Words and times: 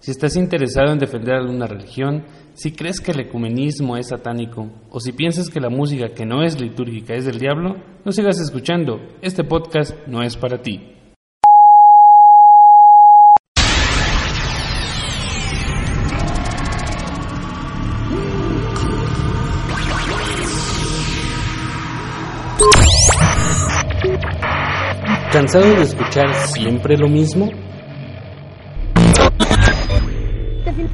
Si 0.00 0.10
estás 0.10 0.36
interesado 0.36 0.92
en 0.92 0.98
defender 0.98 1.34
alguna 1.34 1.66
religión, 1.66 2.24
si 2.54 2.72
crees 2.72 3.00
que 3.00 3.12
el 3.12 3.20
ecumenismo 3.20 3.96
es 3.96 4.08
satánico, 4.08 4.68
o 4.90 4.98
si 4.98 5.12
piensas 5.12 5.48
que 5.48 5.60
la 5.60 5.70
música 5.70 6.08
que 6.08 6.26
no 6.26 6.42
es 6.42 6.60
litúrgica 6.60 7.14
es 7.14 7.26
del 7.26 7.38
diablo, 7.38 7.76
no 8.04 8.12
sigas 8.12 8.40
escuchando. 8.40 9.00
Este 9.22 9.44
podcast 9.44 9.96
no 10.06 10.22
es 10.22 10.36
para 10.36 10.62
ti. 10.62 10.99
¿Cansado 25.40 25.74
de 25.74 25.82
escuchar 25.84 26.34
siempre 26.34 26.98
lo 26.98 27.08
mismo? 27.08 27.50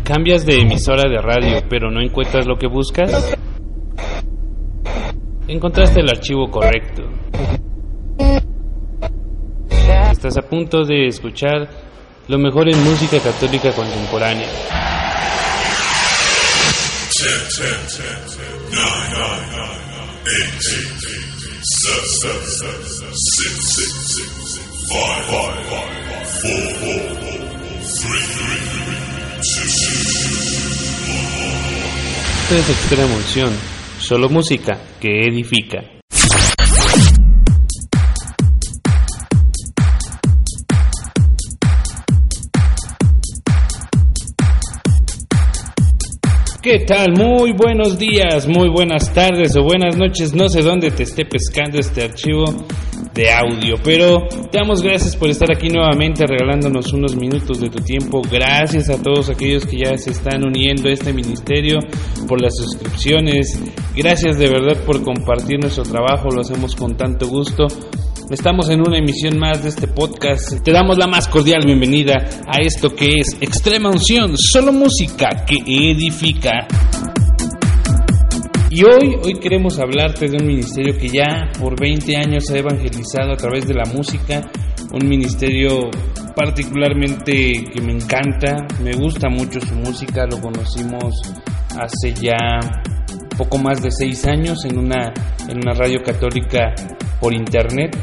¿Cambias 0.05 0.47
de 0.47 0.61
emisora 0.61 1.11
de 1.11 1.21
radio 1.21 1.65
pero 1.69 1.91
no 1.91 2.01
encuentras 2.01 2.47
lo 2.47 2.57
que 2.57 2.69
buscas? 2.69 3.35
Encontraste 5.49 5.99
el 5.99 6.09
archivo 6.09 6.49
correcto. 6.49 7.03
Estás 10.13 10.39
a 10.39 10.43
punto 10.43 10.85
de 10.85 11.09
escuchar 11.09 11.69
lo 12.29 12.39
mejor 12.39 12.69
en 12.69 12.85
música 12.85 13.19
católica 13.19 13.73
contemporánea. 13.73 14.47
Esto 24.89 24.99
es 32.55 32.71
Extrema 32.71 33.17
Unción, 33.17 33.53
solo 33.99 34.29
música 34.29 34.79
que 35.01 35.27
edifica. 35.27 35.83
¿Qué 46.63 46.79
tal? 46.81 47.13
Muy 47.17 47.53
buenos 47.53 47.99
días, 47.99 48.47
muy 48.47 48.69
buenas 48.69 49.13
tardes 49.13 49.57
o 49.57 49.63
buenas 49.63 49.97
noches. 49.97 50.33
No 50.33 50.49
sé 50.49 50.63
dónde 50.63 50.93
te 50.93 51.03
esté 51.03 51.25
pescando 51.25 51.79
este 51.79 52.05
archivo 52.05 52.45
de 53.17 53.33
audio, 53.33 53.77
pero 53.83 54.29
te 54.51 54.59
damos 54.59 54.83
gracias 54.83 55.17
por 55.17 55.31
estar 55.31 55.51
aquí 55.51 55.71
nuevamente 55.71 56.27
regalándonos 56.27 56.93
unos 56.93 57.17
minutos 57.17 57.59
de 57.61 57.71
tu 57.71 57.83
tiempo. 57.83 58.21
Gracias 58.31 58.91
a 58.91 59.03
todos 59.03 59.31
aquellos 59.31 59.65
que 59.65 59.79
ya 59.79 59.97
se 59.97 60.11
están 60.11 60.45
uniendo 60.47 60.89
a 60.89 60.93
este 60.93 61.15
ministerio 61.15 61.79
por 62.29 62.43
las 62.43 62.55
suscripciones. 62.55 63.59
Gracias 63.97 64.39
de 64.39 64.51
verdad 64.51 64.85
por 64.85 65.03
compartir 65.03 65.59
nuestro 65.59 65.85
trabajo, 65.85 66.29
lo 66.29 66.43
hacemos 66.43 66.77
con 66.77 66.97
tanto 66.97 67.27
gusto. 67.27 67.67
Estamos 68.31 68.69
en 68.69 68.81
una 68.81 68.99
emisión 68.99 69.39
más 69.39 69.63
de 69.63 69.71
este 69.71 69.87
podcast. 69.87 70.63
Te 70.63 70.73
damos 70.73 70.99
la 70.99 71.07
más 71.07 71.27
cordial 71.29 71.63
bienvenida 71.65 72.15
a 72.47 72.61
esto 72.61 72.95
que 72.95 73.15
es 73.21 73.37
Extrema 73.41 73.89
Unción, 73.89 74.35
solo 74.37 74.73
música 74.73 75.47
que 75.47 75.57
edifica. 75.65 76.67
Y 78.69 78.83
hoy, 78.83 79.17
hoy 79.23 79.35
queremos 79.35 79.79
hablarte 79.79 80.29
de 80.29 80.39
un 80.39 80.47
ministerio 80.47 80.99
que 80.99 81.09
ya 81.09 81.53
por 81.61 81.79
20 81.81 82.17
años 82.17 82.51
ha 82.51 82.59
evangelizado 82.59 83.33
a 83.33 83.37
través 83.37 83.65
de 83.69 83.75
la 83.75 83.85
música, 83.85 84.43
un 84.93 85.09
ministerio 85.09 85.89
particularmente 86.35 87.65
que 87.73 87.81
me 87.81 87.93
encanta, 87.93 88.67
me 88.83 88.93
gusta 88.93 89.29
mucho 89.29 89.61
su 89.61 89.75
música, 89.77 90.27
lo 90.27 90.41
conocimos 90.41 91.15
hace 91.79 92.13
ya 92.15 92.37
poco 93.39 93.57
más 93.59 93.81
de 93.83 93.91
6 93.93 94.27
años 94.27 94.65
en 94.65 94.79
una, 94.79 95.15
en 95.49 95.59
una 95.59 95.73
radio 95.73 96.03
católica 96.05 96.75
por 97.21 97.33
internet. 97.35 97.97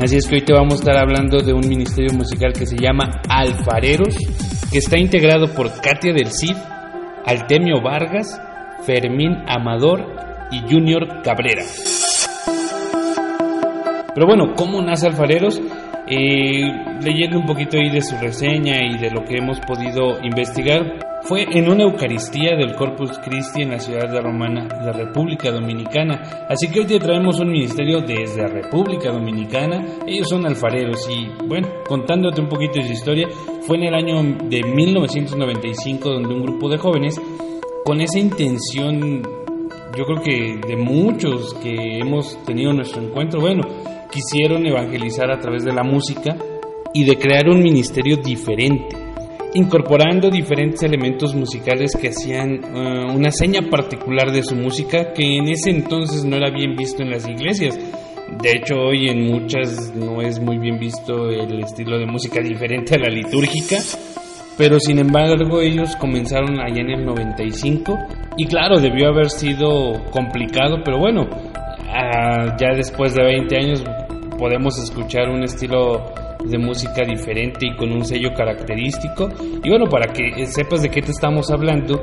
Así 0.00 0.16
es 0.16 0.28
que 0.28 0.36
hoy 0.36 0.42
te 0.42 0.52
vamos 0.52 0.74
a 0.74 0.76
estar 0.76 0.96
hablando 0.96 1.38
de 1.38 1.52
un 1.52 1.68
ministerio 1.68 2.12
musical 2.14 2.52
que 2.52 2.66
se 2.66 2.76
llama 2.76 3.20
Alfareros, 3.28 4.16
que 4.70 4.78
está 4.78 4.96
integrado 4.96 5.52
por 5.52 5.72
Katia 5.80 6.12
del 6.12 6.30
Cid, 6.30 6.56
Altemio 7.26 7.82
Vargas, 7.82 8.40
Fermín 8.84 9.44
Amador 9.46 10.06
y 10.50 10.60
Junior 10.60 11.22
Cabrera. 11.22 11.64
Pero 14.14 14.26
bueno, 14.26 14.52
¿cómo 14.54 14.82
nace 14.82 15.06
Alfareros? 15.06 15.60
Eh, 16.06 16.70
leyendo 17.02 17.38
un 17.38 17.46
poquito 17.46 17.78
ahí 17.78 17.90
de 17.90 18.02
su 18.02 18.16
reseña 18.16 18.84
y 18.84 18.98
de 18.98 19.10
lo 19.10 19.24
que 19.24 19.38
hemos 19.38 19.58
podido 19.60 20.20
investigar, 20.22 20.98
fue 21.22 21.46
en 21.50 21.70
una 21.70 21.84
Eucaristía 21.84 22.56
del 22.56 22.74
Corpus 22.74 23.18
Christi 23.24 23.62
en 23.62 23.70
la 23.70 23.78
ciudad 23.78 24.10
de 24.10 24.20
Romana, 24.20 24.66
la 24.84 24.92
República 24.92 25.50
Dominicana. 25.52 26.46
Así 26.48 26.68
que 26.68 26.80
hoy 26.80 26.86
te 26.86 26.98
traemos 26.98 27.38
un 27.38 27.52
ministerio 27.52 28.00
desde 28.00 28.42
la 28.42 28.48
República 28.48 29.12
Dominicana. 29.12 29.82
Ellos 30.06 30.28
son 30.28 30.44
alfareros 30.44 31.08
y, 31.08 31.28
bueno, 31.46 31.68
contándote 31.86 32.40
un 32.40 32.48
poquito 32.48 32.80
de 32.80 32.88
su 32.88 32.92
historia, 32.92 33.28
fue 33.60 33.76
en 33.76 33.84
el 33.84 33.94
año 33.94 34.22
de 34.48 34.62
1995 34.64 36.10
donde 36.10 36.34
un 36.34 36.42
grupo 36.42 36.68
de 36.68 36.78
jóvenes, 36.78 37.20
con 37.84 38.00
esa 38.00 38.18
intención, 38.18 39.22
yo 39.96 40.04
creo 40.04 40.22
que 40.22 40.68
de 40.68 40.76
muchos 40.76 41.54
que 41.54 41.98
hemos 41.98 42.42
tenido 42.44 42.72
nuestro 42.72 43.02
encuentro, 43.02 43.40
bueno, 43.40 43.62
quisieron 44.10 44.66
evangelizar 44.66 45.30
a 45.30 45.38
través 45.38 45.64
de 45.64 45.72
la 45.72 45.82
música 45.82 46.36
y 46.94 47.04
de 47.04 47.16
crear 47.16 47.48
un 47.48 47.62
ministerio 47.62 48.16
diferente 48.16 49.02
incorporando 49.54 50.30
diferentes 50.30 50.82
elementos 50.82 51.34
musicales 51.34 51.92
que 52.00 52.08
hacían 52.08 52.64
uh, 52.64 53.14
una 53.14 53.30
seña 53.30 53.60
particular 53.68 54.32
de 54.32 54.42
su 54.42 54.54
música 54.54 55.12
que 55.12 55.36
en 55.36 55.48
ese 55.48 55.70
entonces 55.70 56.24
no 56.24 56.36
era 56.36 56.50
bien 56.50 56.74
visto 56.74 57.02
en 57.02 57.10
las 57.10 57.28
iglesias. 57.28 57.78
De 58.42 58.50
hecho, 58.50 58.76
hoy 58.76 59.08
en 59.08 59.26
muchas 59.26 59.94
no 59.94 60.22
es 60.22 60.40
muy 60.40 60.56
bien 60.56 60.78
visto 60.78 61.28
el 61.28 61.62
estilo 61.62 61.98
de 61.98 62.06
música 62.06 62.40
diferente 62.40 62.94
a 62.94 62.98
la 62.98 63.10
litúrgica, 63.10 63.76
pero 64.56 64.78
sin 64.78 64.98
embargo 64.98 65.60
ellos 65.60 65.96
comenzaron 65.96 66.60
allá 66.60 66.80
en 66.80 66.90
el 66.90 67.04
95 67.04 67.98
y 68.36 68.46
claro, 68.46 68.78
debió 68.80 69.08
haber 69.08 69.30
sido 69.30 69.92
complicado, 70.10 70.78
pero 70.84 70.98
bueno, 70.98 71.22
uh, 71.22 72.56
ya 72.58 72.74
después 72.74 73.14
de 73.14 73.22
20 73.22 73.56
años 73.56 73.84
podemos 74.38 74.78
escuchar 74.78 75.28
un 75.28 75.44
estilo 75.44 76.12
de 76.44 76.58
música 76.58 77.02
diferente 77.04 77.66
y 77.66 77.76
con 77.76 77.92
un 77.92 78.04
sello 78.04 78.30
característico. 78.34 79.28
Y 79.62 79.68
bueno, 79.68 79.86
para 79.86 80.12
que 80.12 80.46
sepas 80.46 80.82
de 80.82 80.90
qué 80.90 81.00
te 81.02 81.12
estamos 81.12 81.50
hablando, 81.50 82.00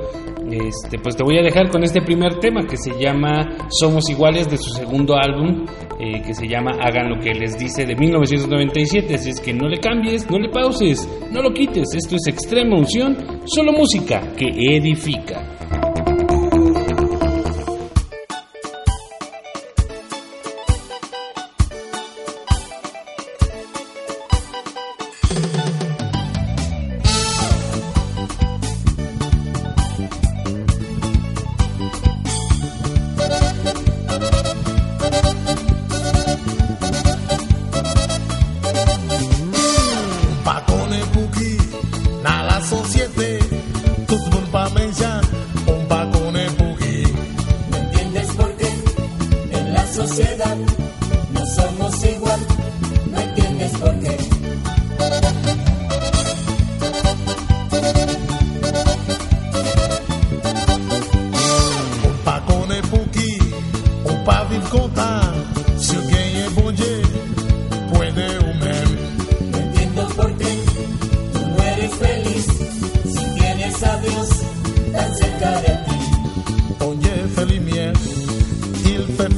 este, 0.50 0.98
pues 1.00 1.16
te 1.16 1.24
voy 1.24 1.38
a 1.38 1.42
dejar 1.42 1.70
con 1.70 1.84
este 1.84 2.02
primer 2.02 2.40
tema 2.40 2.66
que 2.66 2.78
se 2.78 2.98
llama 2.98 3.58
Somos 3.70 4.10
Iguales 4.10 4.50
de 4.50 4.58
su 4.58 4.70
segundo 4.72 5.16
álbum, 5.16 5.66
eh, 6.00 6.22
que 6.22 6.34
se 6.34 6.48
llama 6.48 6.78
Hagan 6.82 7.10
lo 7.10 7.20
que 7.20 7.34
les 7.34 7.58
dice 7.58 7.86
de 7.86 7.96
1997. 7.96 9.16
Así 9.16 9.32
es 9.32 9.42
que 9.42 9.54
no 9.54 9.68
le 9.68 9.80
cambies, 9.80 10.30
no 10.30 10.40
le 10.40 10.50
pauses, 10.50 11.08
no 11.32 11.42
lo 11.42 11.54
quites. 11.54 11.94
Esto 11.94 12.16
es 12.16 12.28
extrema 12.28 12.78
unción, 12.78 13.18
solo 13.46 13.74
música 13.74 14.22
que 14.38 14.48
edifica. 14.48 15.59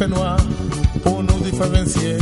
Fait 0.01 0.07
noir 0.07 0.38
pour 1.03 1.21
nous 1.21 1.39
différencier 1.41 2.18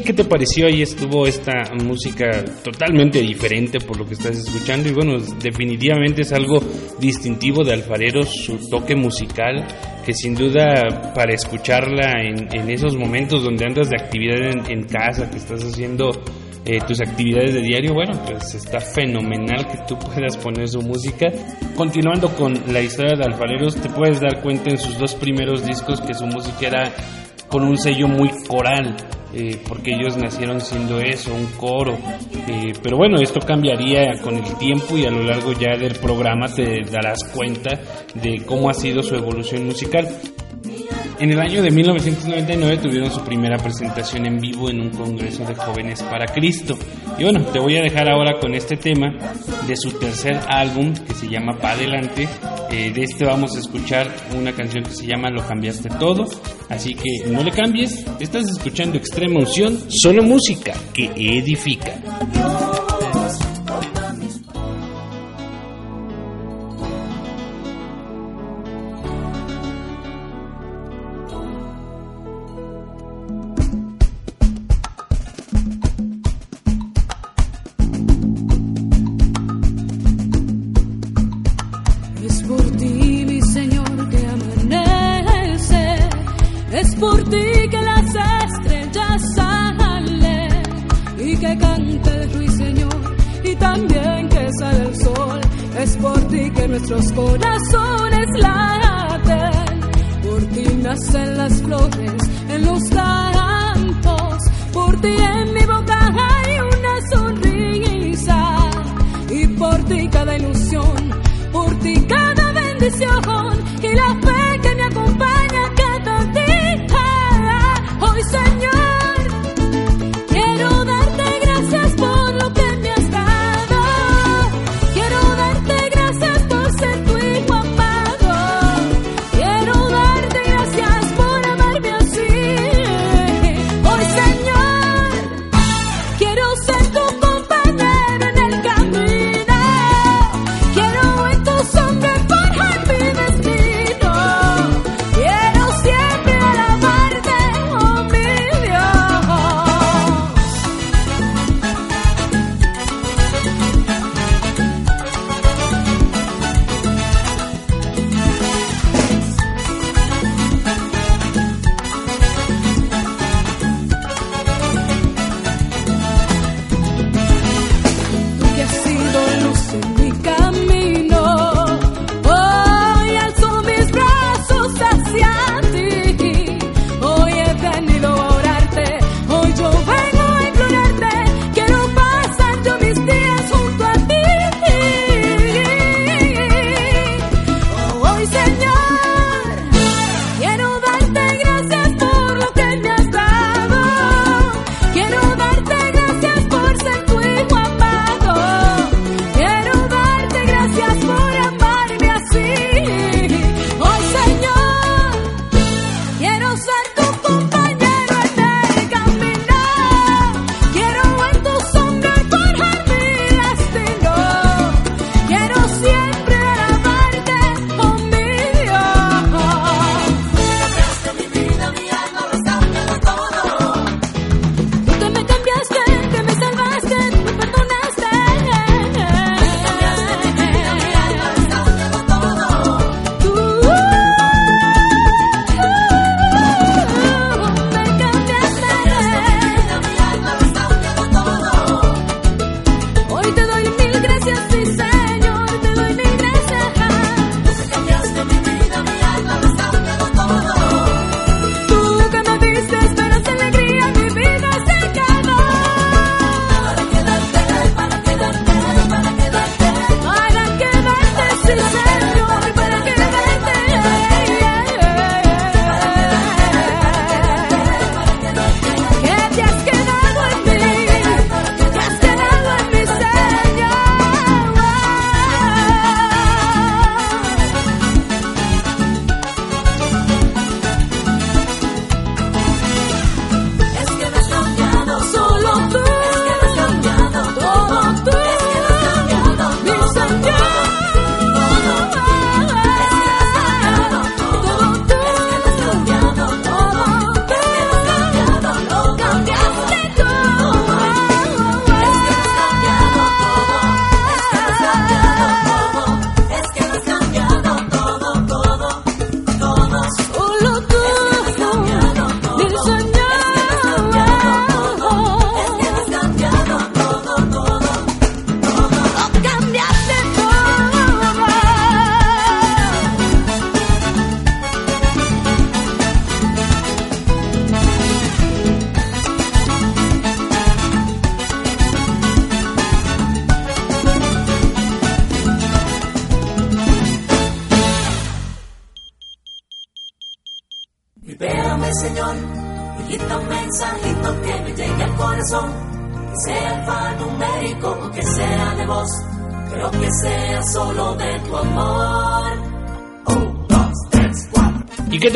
¿qué 0.00 0.12
te 0.12 0.24
pareció? 0.24 0.66
Ahí 0.66 0.82
estuvo 0.82 1.26
esta 1.26 1.52
música 1.82 2.44
totalmente 2.62 3.20
diferente 3.20 3.78
por 3.80 3.98
lo 3.98 4.06
que 4.06 4.14
estás 4.14 4.36
escuchando. 4.36 4.88
Y 4.88 4.92
bueno, 4.92 5.18
definitivamente 5.40 6.22
es 6.22 6.32
algo 6.32 6.60
distintivo 6.98 7.64
de 7.64 7.74
Alfareros, 7.74 8.28
su 8.28 8.68
toque 8.68 8.94
musical, 8.94 9.66
que 10.04 10.12
sin 10.12 10.34
duda 10.34 11.12
para 11.14 11.34
escucharla 11.34 12.12
en, 12.22 12.70
esos 12.70 12.96
momentos 12.96 13.42
donde 13.42 13.64
andas 13.64 13.90
de 13.90 13.96
actividad 13.96 14.50
en, 14.50 14.70
en 14.70 14.84
casa, 14.86 15.30
que 15.30 15.36
estás 15.36 15.62
haciendo 15.64 16.10
eh, 16.68 16.80
tus 16.84 17.00
actividades 17.00 17.54
de 17.54 17.60
diario, 17.60 17.94
bueno, 17.94 18.20
pues 18.26 18.56
está 18.56 18.80
fenomenal 18.80 19.68
que 19.68 19.78
tú 19.86 19.96
puedas 19.96 20.36
poner 20.36 20.66
su 20.66 20.82
música. 20.82 21.28
Continuando 21.76 22.28
con 22.34 22.60
la 22.72 22.80
historia 22.80 23.16
de 23.16 23.24
Alfareros, 23.24 23.76
te 23.76 23.88
puedes 23.88 24.20
dar 24.20 24.42
cuenta 24.42 24.70
en 24.70 24.78
sus 24.78 24.98
dos 24.98 25.14
primeros 25.14 25.64
discos 25.64 26.00
que 26.00 26.12
su 26.12 26.26
música 26.26 26.66
era 26.66 26.92
con 27.48 27.64
un 27.64 27.76
sello 27.78 28.08
muy 28.08 28.30
coral, 28.46 28.96
eh, 29.32 29.60
porque 29.68 29.92
ellos 29.94 30.16
nacieron 30.16 30.60
siendo 30.60 31.00
eso, 31.00 31.34
un 31.34 31.46
coro. 31.58 31.94
Eh, 32.48 32.72
pero 32.82 32.96
bueno, 32.96 33.20
esto 33.20 33.40
cambiaría 33.40 34.20
con 34.22 34.36
el 34.36 34.56
tiempo 34.56 34.96
y 34.96 35.04
a 35.04 35.10
lo 35.10 35.22
largo 35.22 35.52
ya 35.52 35.76
del 35.76 35.96
programa 35.96 36.48
te 36.48 36.82
darás 36.90 37.24
cuenta 37.34 37.70
de 38.14 38.42
cómo 38.44 38.70
ha 38.70 38.74
sido 38.74 39.02
su 39.02 39.14
evolución 39.14 39.66
musical. 39.66 40.08
En 41.18 41.30
el 41.30 41.40
año 41.40 41.62
de 41.62 41.70
1999 41.70 42.76
tuvieron 42.76 43.10
su 43.10 43.22
primera 43.22 43.56
presentación 43.56 44.26
en 44.26 44.38
vivo 44.38 44.68
en 44.68 44.80
un 44.80 44.90
congreso 44.90 45.44
de 45.44 45.54
jóvenes 45.54 46.02
para 46.02 46.26
Cristo. 46.26 46.76
Y 47.18 47.24
bueno, 47.24 47.42
te 47.46 47.58
voy 47.58 47.78
a 47.78 47.82
dejar 47.82 48.10
ahora 48.10 48.38
con 48.38 48.54
este 48.54 48.76
tema 48.76 49.14
de 49.66 49.76
su 49.76 49.92
tercer 49.92 50.38
álbum 50.46 50.92
que 50.92 51.14
se 51.14 51.28
llama 51.28 51.56
Pa' 51.58 51.70
Adelante. 51.70 52.28
Eh, 52.70 52.92
de 52.92 53.02
este 53.02 53.24
vamos 53.24 53.56
a 53.56 53.60
escuchar 53.60 54.14
una 54.36 54.52
canción 54.52 54.84
que 54.84 54.90
se 54.90 55.06
llama 55.06 55.30
Lo 55.30 55.46
cambiaste 55.46 55.88
todo. 55.98 56.26
Así 56.68 56.94
que 56.94 57.30
no 57.30 57.42
le 57.42 57.50
cambies, 57.50 58.04
estás 58.20 58.50
escuchando 58.50 58.98
Extrema 58.98 59.40
Unción, 59.40 59.78
solo 59.88 60.22
música 60.22 60.74
que 60.92 61.06
edifica. 61.16 61.94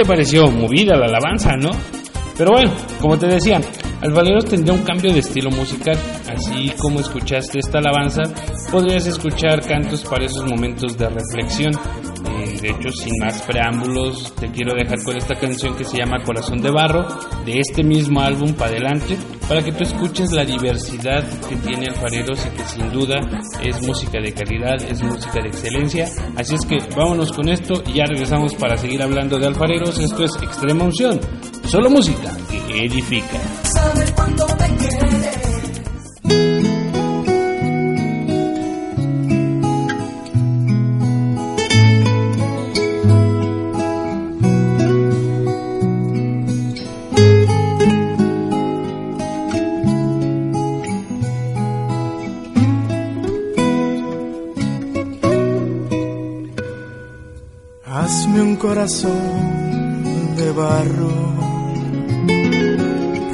Te 0.00 0.06
pareció? 0.06 0.50
Movida 0.50 0.96
la 0.96 1.06
alabanza, 1.06 1.56
¿no? 1.56 1.70
Pero 2.38 2.52
bueno, 2.52 2.72
como 3.02 3.18
te 3.18 3.26
decía, 3.26 3.60
Alvaleros 4.00 4.46
tendría 4.46 4.72
un 4.72 4.82
cambio 4.82 5.12
de 5.12 5.18
estilo 5.18 5.50
musical, 5.50 5.98
así 6.26 6.72
como 6.78 7.00
escuchaste 7.00 7.58
esta 7.58 7.80
alabanza, 7.80 8.22
podrías 8.70 9.06
escuchar 9.06 9.60
cantos 9.60 10.02
para 10.04 10.24
esos 10.24 10.46
momentos 10.46 10.96
de 10.96 11.06
reflexión. 11.06 11.72
De 12.60 12.68
hecho, 12.68 12.90
sin 12.90 13.12
más 13.20 13.40
preámbulos, 13.42 14.34
te 14.34 14.50
quiero 14.50 14.74
dejar 14.74 15.02
con 15.02 15.16
esta 15.16 15.34
canción 15.34 15.74
que 15.76 15.84
se 15.84 15.96
llama 15.96 16.22
Corazón 16.24 16.58
de 16.58 16.70
Barro, 16.70 17.06
de 17.44 17.58
este 17.58 17.82
mismo 17.82 18.20
álbum 18.20 18.52
para 18.52 18.72
adelante, 18.72 19.16
para 19.48 19.62
que 19.62 19.72
tú 19.72 19.84
escuches 19.84 20.30
la 20.32 20.44
diversidad 20.44 21.24
que 21.48 21.56
tiene 21.56 21.86
Alfareros 21.86 22.46
y 22.46 22.50
que 22.50 22.64
sin 22.64 22.90
duda 22.90 23.18
es 23.64 23.80
música 23.86 24.20
de 24.20 24.32
calidad, 24.32 24.76
es 24.82 25.02
música 25.02 25.40
de 25.42 25.48
excelencia. 25.48 26.08
Así 26.36 26.54
es 26.54 26.66
que 26.66 26.76
vámonos 26.94 27.32
con 27.32 27.48
esto 27.48 27.82
y 27.86 27.94
ya 27.94 28.04
regresamos 28.04 28.54
para 28.54 28.76
seguir 28.76 29.02
hablando 29.02 29.38
de 29.38 29.46
Alfareros. 29.46 29.98
Esto 29.98 30.24
es 30.24 30.32
Extrema 30.42 30.84
Unción, 30.84 31.18
solo 31.66 31.88
música 31.88 32.36
que 32.68 32.84
edifica. 32.84 33.40
Hazme 58.12 58.42
un 58.42 58.56
corazón 58.56 60.34
de 60.36 60.50
barro, 60.50 61.12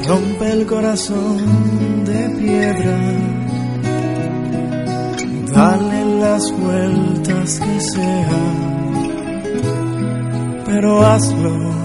rompe 0.07 0.51
el 0.51 0.67
corazón 0.67 2.05
de 2.05 2.29
piedra, 2.37 2.99
dale 5.51 6.19
las 6.19 6.51
vueltas 6.51 7.59
que 7.59 7.81
sea, 7.81 8.43
pero 10.67 11.03
hazlo 11.07 11.77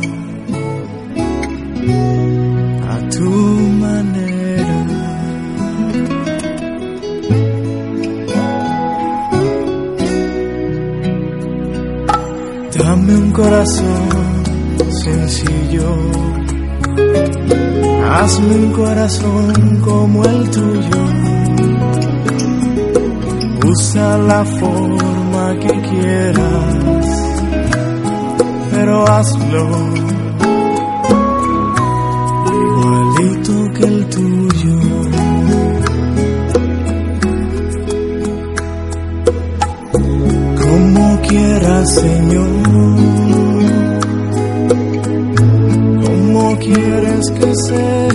Sencillo, 13.65 15.95
hazme 18.11 18.55
un 18.57 18.73
corazón 18.73 19.81
como 19.85 20.25
el 20.25 20.51
tuyo. 20.51 21.05
Usa 23.65 24.19
la 24.19 24.45
forma 24.45 25.57
que 25.61 25.81
quieras, 25.81 27.07
pero 28.73 29.09
hazlo 29.09 29.69
igualito 32.65 33.73
que 33.75 33.85
el 33.85 34.09
tuyo. 34.09 34.79
Como 40.61 41.21
quieras, 41.23 41.95
Señor. 41.95 42.52
Quieres 46.63 47.31
que 47.31 47.53
sea. 47.67 48.09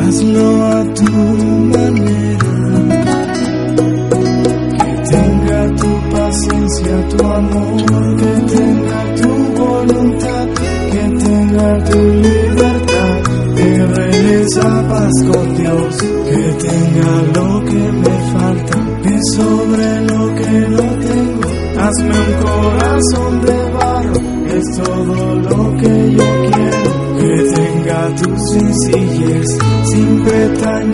Hazlo 0.00 0.48
a 0.64 0.84
tu 0.98 1.12
manera. 1.74 2.54
Que 4.78 4.90
tenga 5.10 5.60
tu 5.80 5.90
paciencia, 6.14 6.94
tu 7.10 7.26
amor. 7.26 8.16
Que 8.20 8.32
tenga 8.54 9.00
tu 9.20 9.30
voluntad. 9.60 10.46
Que 10.92 11.04
tenga 11.24 11.68
tu 11.88 11.98
libertad. 12.26 13.14
Que 13.56 13.70
regresa 13.98 14.66
paz 14.88 15.14
con 15.30 15.46
Dios. 15.56 15.94
Que 16.28 16.42
tenga 16.66 17.12
lo 17.34 17.48
que 17.64 17.82
me 18.02 18.14
falta. 18.32 18.75
Hazme 21.86 22.18
un 22.18 22.32
corazón 22.42 23.40
de 23.42 23.70
barro. 23.70 24.20
Es 24.48 24.64
todo 24.76 25.34
lo 25.36 25.76
que 25.76 26.12
yo 26.16 26.24
quiero. 26.50 26.90
Que 27.16 27.32
tenga 27.54 28.08
tu 28.16 28.36
sencillez. 28.50 29.46
Siempre 29.84 30.48
tan 30.60 30.92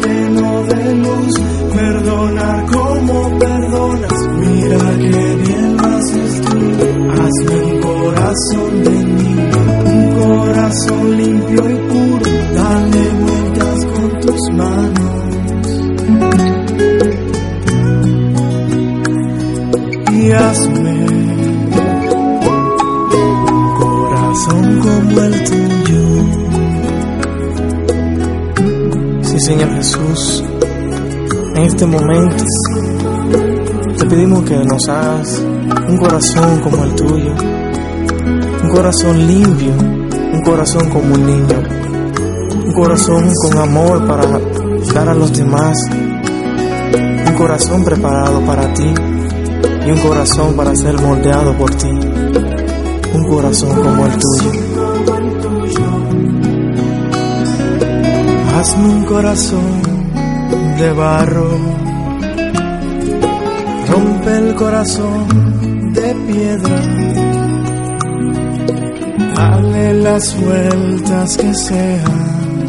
este 31.82 31.98
momento 31.98 32.44
te 33.98 34.06
pedimos 34.06 34.44
que 34.44 34.54
nos 34.54 34.88
hagas 34.88 35.44
un 35.88 35.96
corazón 35.96 36.60
como 36.60 36.84
el 36.84 36.94
tuyo, 36.94 37.34
un 38.62 38.68
corazón 38.70 39.26
limpio, 39.26 39.72
un 40.32 40.42
corazón 40.44 40.88
como 40.90 41.12
un 41.12 41.26
niño, 41.26 41.62
un 42.66 42.72
corazón 42.72 43.28
con 43.42 43.58
amor 43.58 44.06
para 44.06 44.22
dar 44.94 45.08
a 45.08 45.14
los 45.14 45.36
demás, 45.36 45.76
un 47.26 47.34
corazón 47.36 47.84
preparado 47.84 48.40
para 48.42 48.72
ti 48.74 48.94
y 49.84 49.90
un 49.90 49.98
corazón 49.98 50.54
para 50.54 50.76
ser 50.76 51.00
moldeado 51.00 51.52
por 51.58 51.74
ti, 51.74 51.90
un 53.12 53.28
corazón 53.28 53.82
como 53.82 54.06
el 54.06 54.12
tuyo. 54.12 54.52
Hazme 58.54 58.88
un 58.88 59.04
corazón 59.04 59.92
de 60.82 60.92
barro, 60.92 61.48
rompe 64.22 64.38
el 64.38 64.54
corazón 64.54 65.92
de 65.92 66.14
piedra, 66.26 66.80
dale 69.34 69.94
las 69.94 70.40
vueltas 70.40 71.36
que 71.36 71.54
sean, 71.54 72.62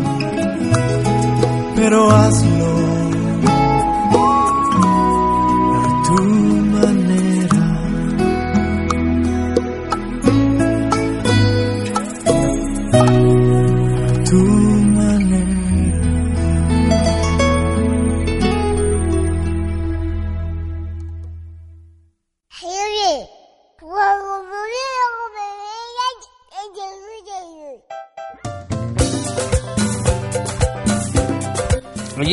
pero 1.76 2.10
hazlo 2.12 2.53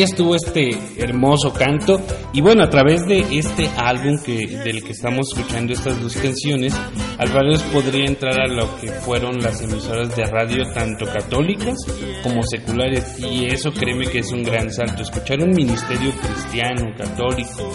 Estuvo 0.02 0.34
este 0.34 0.70
hermoso 0.96 1.52
canto. 1.52 2.00
Y 2.32 2.40
bueno, 2.40 2.64
a 2.64 2.70
través 2.70 3.06
de 3.06 3.18
este 3.38 3.68
álbum 3.76 4.18
que, 4.24 4.46
del 4.46 4.82
que 4.82 4.92
estamos 4.92 5.28
escuchando 5.32 5.74
estas 5.74 6.00
dos 6.00 6.16
canciones, 6.16 6.74
Alvarez 7.18 7.62
podría 7.64 8.06
entrar 8.06 8.40
a 8.40 8.46
lo 8.46 8.80
que 8.80 8.88
fueron 8.88 9.38
las 9.38 9.60
emisoras 9.60 10.16
de 10.16 10.24
radio 10.24 10.62
tanto 10.72 11.04
católicas 11.04 11.76
como 12.22 12.42
seculares. 12.42 13.18
Y 13.20 13.44
eso 13.46 13.70
créeme 13.72 14.06
que 14.06 14.20
es 14.20 14.32
un 14.32 14.42
gran 14.42 14.70
salto, 14.72 15.02
escuchar 15.02 15.42
un 15.42 15.50
ministerio 15.50 16.12
cristiano, 16.12 16.94
católico, 16.96 17.70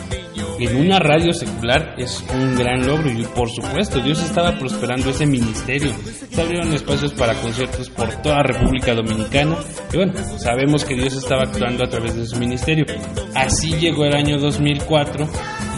en 0.59 0.75
una 0.75 0.99
radio 0.99 1.33
secular 1.33 1.95
es 1.97 2.23
un 2.33 2.55
gran 2.55 2.85
logro 2.85 3.11
y 3.11 3.23
por 3.25 3.49
supuesto 3.49 3.99
Dios 3.99 4.23
estaba 4.23 4.57
prosperando 4.57 5.09
ese 5.09 5.25
ministerio. 5.25 5.91
Se 6.31 6.41
abrieron 6.41 6.73
espacios 6.73 7.13
para 7.13 7.33
conciertos 7.35 7.89
por 7.89 8.09
toda 8.21 8.43
República 8.43 8.93
Dominicana 8.93 9.57
y 9.91 9.97
bueno, 9.97 10.13
sabemos 10.37 10.85
que 10.85 10.95
Dios 10.95 11.13
estaba 11.13 11.43
actuando 11.43 11.83
a 11.83 11.89
través 11.89 12.15
de 12.15 12.25
su 12.25 12.37
ministerio. 12.37 12.85
Así 13.33 13.75
llegó 13.75 14.05
el 14.05 14.15
año 14.15 14.39
2004 14.39 15.27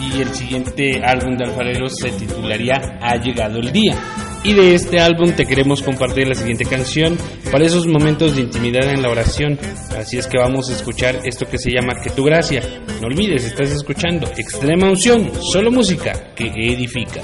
y 0.00 0.22
el 0.22 0.28
siguiente 0.34 1.02
álbum 1.04 1.36
de 1.36 1.44
Alfareros 1.44 1.96
se 1.96 2.10
titularía 2.12 2.98
Ha 3.00 3.16
llegado 3.16 3.58
el 3.58 3.72
día. 3.72 3.96
Y 4.44 4.54
de 4.54 4.74
este 4.74 5.00
álbum 5.00 5.32
te 5.32 5.44
queremos 5.44 5.82
compartir 5.82 6.28
la 6.28 6.34
siguiente 6.34 6.64
canción 6.64 7.18
para 7.50 7.66
esos 7.66 7.86
momentos 7.86 8.36
de 8.36 8.42
intimidad 8.42 8.90
en 8.90 9.02
la 9.02 9.10
oración. 9.10 9.58
Así 9.96 10.16
es 10.16 10.26
que 10.26 10.38
vamos 10.38 10.70
a 10.70 10.74
escuchar 10.74 11.20
esto 11.24 11.46
que 11.46 11.58
se 11.58 11.70
llama 11.70 12.00
Que 12.02 12.10
tu 12.10 12.24
gracia. 12.24 12.62
No 13.00 13.08
olvides, 13.08 13.44
estás 13.44 13.70
escuchando 13.70 14.26
Extrema 14.36 14.88
Unción, 14.88 15.30
solo 15.52 15.70
música 15.70 16.34
que 16.34 16.46
edifica. 16.46 17.20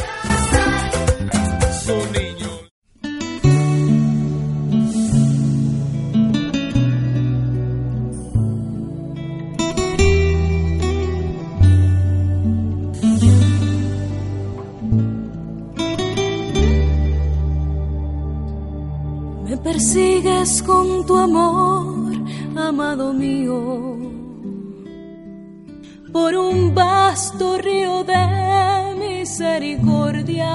Con 20.44 21.06
tu 21.06 21.16
amor, 21.16 22.12
amado 22.54 23.14
mío, 23.14 23.96
por 26.12 26.34
un 26.34 26.74
vasto 26.74 27.56
río 27.56 28.04
de 28.04 28.94
misericordia. 28.98 30.52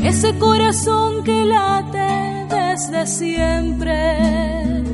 Ese 0.00 0.38
corazón 0.38 1.24
que 1.24 1.44
late 1.44 2.46
desde 2.54 3.04
siempre, 3.04 4.84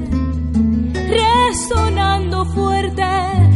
resonando 0.95 2.47
fuerte 2.47 3.50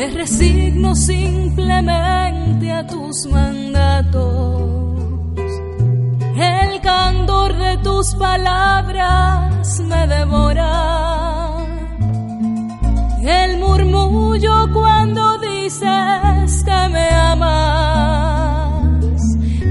Me 0.00 0.08
resigno 0.08 0.94
simplemente 0.94 2.72
a 2.72 2.86
tus 2.86 3.26
mandatos. 3.26 4.62
El 6.34 6.80
candor 6.80 7.54
de 7.54 7.76
tus 7.84 8.14
palabras 8.14 9.78
me 9.80 10.06
devora. 10.06 11.66
El 13.22 13.58
murmullo 13.58 14.72
cuando 14.72 15.36
dices 15.36 16.64
que 16.64 16.88
me 16.94 17.10
amas. 17.10 18.40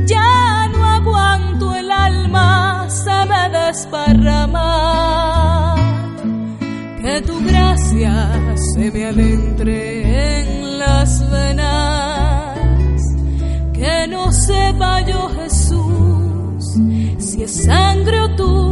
Ya 0.05 0.67
no 0.71 0.85
aguanto 0.85 1.73
el 1.73 1.89
alma, 1.89 2.87
se 2.87 3.25
me 3.25 3.49
desparrama 3.49 4.68
se 7.99 8.91
me 8.91 9.05
adentre 9.05 10.39
en 10.39 10.79
las 10.79 11.29
venas, 11.29 12.57
que 13.73 14.07
no 14.07 14.31
sepa 14.31 15.01
yo 15.01 15.29
Jesús 15.35 16.79
si 17.17 17.43
es 17.43 17.65
sangre 17.65 18.21
o 18.21 18.35
tú 18.35 18.68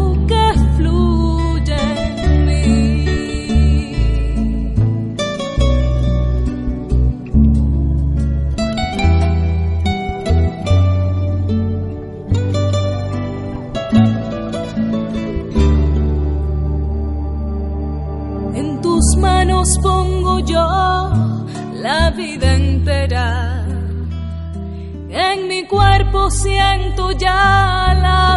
siento 26.29 27.11
ya 27.11 27.93
la 28.01 28.36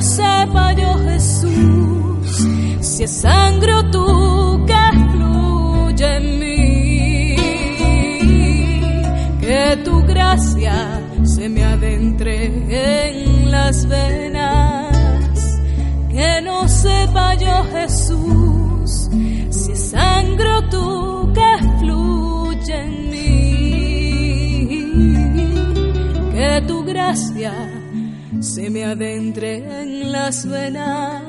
sepa 0.00 0.72
yo 0.72 0.94
Jesús 1.08 2.00
si 2.80 3.04
es 3.04 3.10
sangre 3.10 3.72
tú 3.92 4.64
que 4.66 4.90
fluye 5.12 6.16
en 6.16 6.38
mí. 6.38 7.36
Que 9.40 9.76
tu 9.84 10.02
gracia 10.06 11.00
se 11.24 11.48
me 11.48 11.64
adentre 11.64 12.46
en 13.06 13.50
las 13.50 13.86
venas. 13.86 15.60
Que 16.10 16.40
no 16.42 16.68
sepa 16.68 17.34
yo 17.34 17.64
Jesús 17.72 19.10
si 19.50 19.72
es 19.72 19.90
sangre 19.90 20.62
tú 20.70 21.32
que 21.34 21.58
fluye 21.78 22.74
en 22.74 23.10
mí. 23.10 23.28
Que 26.32 26.62
tu 26.66 26.84
gracia 26.84 27.79
se 28.60 28.68
me 28.68 28.84
adentre 28.84 29.56
en 29.82 30.12
las 30.12 30.46
venas. 30.46 31.22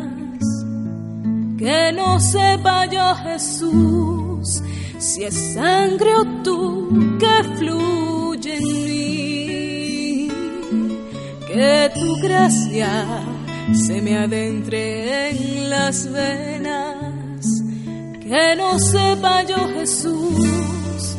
Que 1.58 1.94
no 1.94 2.20
sepa 2.20 2.86
yo 2.88 3.16
Jesús 3.24 4.62
si 5.00 5.24
es 5.24 5.54
sangre 5.54 6.14
o 6.14 6.26
tú 6.44 6.90
que 7.22 7.36
fluye 7.58 8.58
en 8.58 8.68
mí. 8.90 10.28
Que 11.48 11.92
tu 11.96 12.22
gracia 12.22 12.90
se 13.74 14.02
me 14.02 14.18
adentre 14.18 15.30
en 15.30 15.70
las 15.70 16.12
venas. 16.12 17.46
Que 18.20 18.56
no 18.58 18.78
sepa 18.78 19.44
yo 19.44 19.70
Jesús 19.80 21.16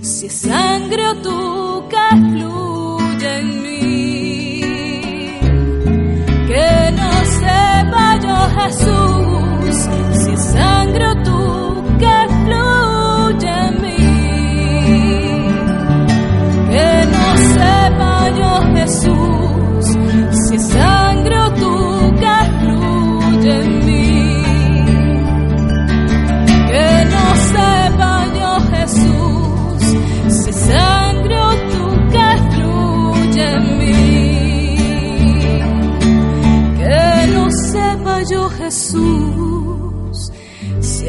si 0.00 0.26
es 0.26 0.32
sangre 0.32 1.08
o 1.08 1.16
tú 1.16 1.88
que 1.88 2.16
fluye 2.30 2.65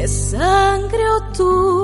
es 0.00 0.30
sangre 0.30 1.10
o 1.10 1.20
tú. 1.36 1.77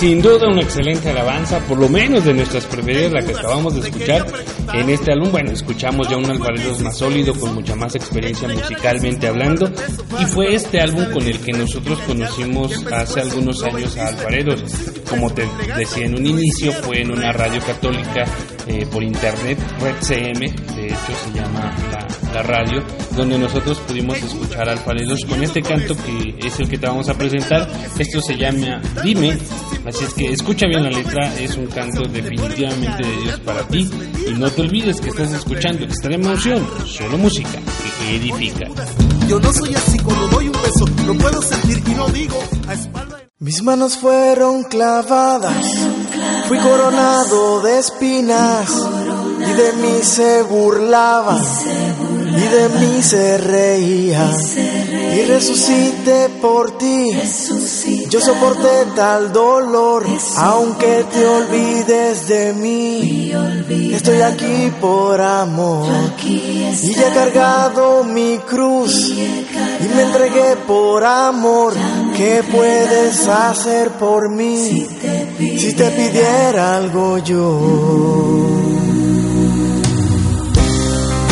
Sin 0.00 0.22
duda 0.22 0.48
una 0.48 0.62
excelente 0.62 1.10
alabanza, 1.10 1.58
por 1.68 1.78
lo 1.78 1.86
menos 1.86 2.24
de 2.24 2.32
nuestras 2.32 2.64
preferidas, 2.64 3.12
la 3.12 3.20
que 3.20 3.34
acabamos 3.34 3.74
de 3.74 3.86
escuchar 3.86 4.26
en 4.72 4.88
este 4.88 5.12
álbum. 5.12 5.30
Bueno, 5.30 5.50
escuchamos 5.52 6.08
ya 6.08 6.16
un 6.16 6.24
Alvareros 6.24 6.80
más 6.80 6.96
sólido, 6.96 7.34
con 7.34 7.54
mucha 7.54 7.76
más 7.76 7.94
experiencia 7.96 8.48
musicalmente 8.48 9.28
hablando, 9.28 9.70
y 10.18 10.24
fue 10.24 10.54
este 10.54 10.80
álbum 10.80 11.04
con 11.12 11.22
el 11.24 11.38
que 11.40 11.52
nosotros 11.52 11.98
conocimos 12.06 12.82
hace 12.90 13.20
algunos 13.20 13.62
años 13.62 13.94
a 13.98 14.06
Alvareros. 14.06 14.64
Como 15.06 15.34
te 15.34 15.46
decía 15.76 16.06
en 16.06 16.14
un 16.14 16.24
inicio, 16.24 16.72
fue 16.72 17.02
en 17.02 17.10
una 17.12 17.30
radio 17.32 17.60
católica 17.60 18.24
eh, 18.66 18.86
por 18.90 19.02
internet, 19.02 19.58
Red 19.80 19.96
CM, 20.00 20.48
de 20.50 20.86
hecho 20.86 21.12
se 21.24 21.32
llama 21.32 21.74
la, 21.92 22.34
la 22.34 22.42
radio, 22.42 22.82
donde 23.16 23.38
nosotros 23.38 23.78
pudimos 23.80 24.16
escuchar 24.18 24.68
a 24.68 24.72
Alfareros 24.72 25.24
con 25.28 25.42
este 25.42 25.62
canto 25.62 25.94
que 25.96 26.34
es 26.46 26.58
el 26.60 26.68
que 26.68 26.78
te 26.78 26.86
vamos 26.86 27.08
a 27.08 27.14
presentar. 27.14 27.68
Esto 27.98 28.20
se 28.20 28.36
llama 28.36 28.80
Dime, 29.02 29.38
así 29.86 30.04
es 30.04 30.14
que 30.14 30.32
escucha 30.32 30.66
bien 30.66 30.84
la 30.84 30.90
letra, 30.90 31.34
es 31.38 31.56
un 31.56 31.66
canto 31.66 32.02
definitivamente 32.02 33.06
de 33.06 33.16
Dios 33.22 33.40
para 33.40 33.62
ti 33.68 33.88
y 34.26 34.32
no 34.32 34.50
te 34.50 34.62
olvides 34.62 35.00
que 35.00 35.08
estás 35.08 35.32
escuchando 35.32 35.84
Extrema 35.84 36.26
Emoción, 36.26 36.66
solo 36.86 37.18
música 37.18 37.58
que 38.00 38.16
edifica. 38.16 38.66
Yo 39.28 39.38
no 39.38 39.52
soy 39.52 39.74
así 39.74 39.98
cuando 39.98 40.28
doy 40.28 40.46
un 40.48 40.52
beso, 40.62 40.84
lo 41.06 41.14
puedo 41.14 41.42
sentir 41.42 41.82
y 41.86 41.90
no 41.94 42.08
digo 42.08 42.38
a 42.68 42.74
espalda. 42.74 43.20
Mis 43.38 43.62
manos 43.62 43.96
fueron 43.96 44.64
clavadas, 44.64 45.66
fui 46.50 46.58
coronado 46.58 47.60
de 47.60 47.78
espinas 47.78 48.68
y 49.38 49.52
de 49.52 49.72
mí 49.74 50.02
se 50.02 50.42
burlaban 50.42 51.40
y 52.26 52.40
de 52.40 52.68
mí 52.80 53.00
se 53.00 53.38
reían 53.38 54.34
y 55.16 55.22
resucité 55.26 56.28
por 56.42 56.76
ti. 56.76 57.12
Yo 58.08 58.20
soporté 58.20 58.86
tal 58.96 59.32
dolor, 59.32 60.04
aunque 60.38 61.04
te 61.12 61.24
olvides 61.24 62.26
de 62.26 62.52
mí. 62.52 63.32
Estoy 63.94 64.20
aquí 64.20 64.72
por 64.80 65.20
amor 65.20 65.86
y 66.24 66.90
he 66.90 67.14
cargado 67.14 68.02
mi 68.02 68.38
cruz 68.38 69.08
y 69.08 69.88
me 69.94 70.02
entregué 70.02 70.56
por 70.66 71.04
amor. 71.04 71.74
¿Qué 72.16 72.42
puedes 72.50 73.28
hacer 73.28 73.92
por 73.92 74.28
mí 74.30 74.88
si 75.40 75.72
te 75.74 75.90
pidiera 75.90 76.76
algo 76.76 77.18
yo? 77.18 77.60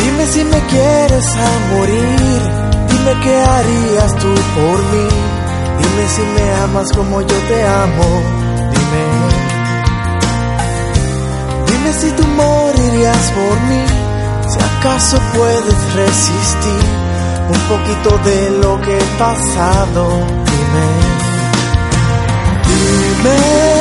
Dime 0.01 0.25
si 0.25 0.43
me 0.43 0.59
quieres 0.71 1.25
a 1.35 1.75
morir, 1.75 2.41
dime 2.89 3.13
qué 3.23 3.35
harías 3.35 4.15
tú 4.15 4.33
por 4.55 4.79
mí, 4.91 5.07
dime 5.79 6.07
si 6.15 6.21
me 6.21 6.53
amas 6.63 6.91
como 6.91 7.21
yo 7.21 7.37
te 7.49 7.63
amo, 7.63 8.09
dime. 8.73 9.05
Dime 11.67 11.93
si 11.93 12.11
tú 12.11 12.27
morirías 12.27 13.31
por 13.31 13.59
mí, 13.69 13.83
si 14.49 14.59
acaso 14.59 15.17
puedes 15.35 15.93
resistir 15.93 16.85
un 17.47 17.61
poquito 17.77 18.17
de 18.25 18.49
lo 18.59 18.81
que 18.81 18.97
he 18.97 19.05
pasado, 19.19 20.09
dime. 20.49 21.19
Dime, 22.67 23.78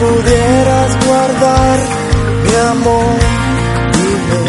pudieras 0.00 1.06
guardar 1.06 1.78
mi 2.44 2.54
amor, 2.70 3.18
dime. 3.92 4.40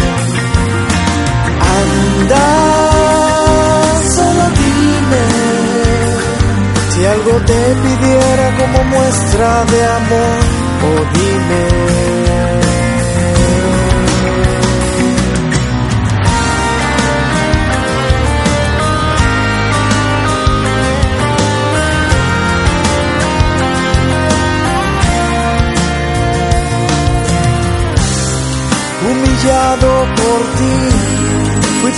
Anda, 1.78 2.48
solo 4.16 4.44
dime, 4.62 5.26
si 6.92 7.06
algo 7.06 7.34
te 7.46 7.62
pidiera 7.84 8.48
como 8.60 8.84
muestra 8.84 9.66
de 9.66 9.86
amor, 9.86 10.57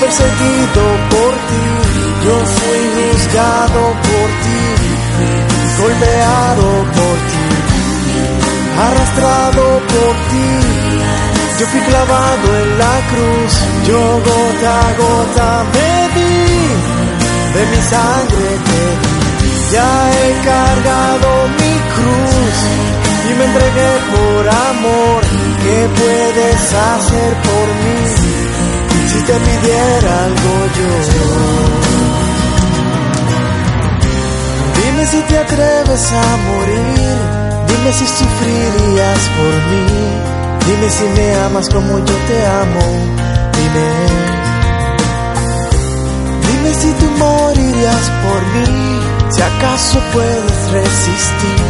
perseguido 0.10 0.84
por 1.13 1.32
ti, 1.48 1.65
yo 2.26 2.36
fui 2.56 2.82
juzgado 2.95 3.82
por 4.08 4.28
ti, 4.43 4.63
golpeado 5.82 6.67
por 6.98 7.15
ti, 7.30 7.48
arrastrado 8.86 9.63
por 9.93 10.13
ti, 10.30 10.50
yo 11.60 11.65
fui 11.67 11.82
clavado 11.82 12.48
en 12.63 12.69
la 12.84 12.95
cruz, 13.12 13.54
yo 13.88 14.02
gota 14.30 14.72
a 14.80 14.93
gota 15.04 15.50
di, 16.15 16.34
de 17.54 17.62
mi 17.72 17.82
sangre 17.93 18.50
di, 18.65 18.86
ya 19.74 19.91
he 20.17 20.30
cargado 20.50 21.30
mi 21.60 21.74
cruz. 21.93 22.58
Y 23.30 23.34
me 23.38 23.45
entregué 23.45 23.91
por 24.12 24.50
amor. 24.50 25.22
¿Qué 25.62 25.88
puedes 26.00 26.74
hacer 26.74 27.34
por 27.43 27.67
mí 27.84 28.38
te 29.30 29.36
pidiera 29.46 30.12
algo 30.26 30.54
yo? 30.78 30.92
Dime 34.78 35.04
si 35.06 35.22
te 35.30 35.38
atreves 35.38 36.12
a 36.12 36.38
morir, 36.50 37.18
dime 37.68 37.92
si 37.94 38.06
sufrirías 38.20 39.22
por 39.38 39.54
mí, 39.70 39.86
dime 40.68 40.89
si 40.89 41.06
me 41.15 41.36
amas 41.46 41.70
como 41.70 42.00
yo 42.00 42.15
te 42.30 42.39
amo, 42.63 42.86
dime. 43.58 43.89
Dime 46.48 46.72
si 46.82 46.92
tú 47.00 47.08
morirías 47.18 48.06
por 48.24 48.42
mí, 48.56 49.00
si 49.30 49.42
acaso 49.42 50.00
puedes 50.12 50.72
resistir 50.72 51.62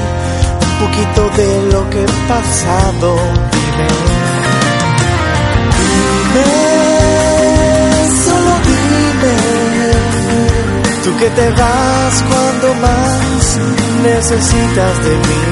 un 0.66 0.74
poquito 0.84 1.22
de 1.38 1.50
lo 1.74 1.90
que 1.90 2.04
he 2.04 2.12
pasado. 2.28 3.10
Dime, 3.52 4.39
tú 11.10 11.18
que 11.18 11.30
te 11.30 11.50
vas 11.52 12.24
cuando 12.30 12.74
más 12.76 13.60
necesitas 14.04 15.04
de 15.06 15.14
mí. 15.28 15.44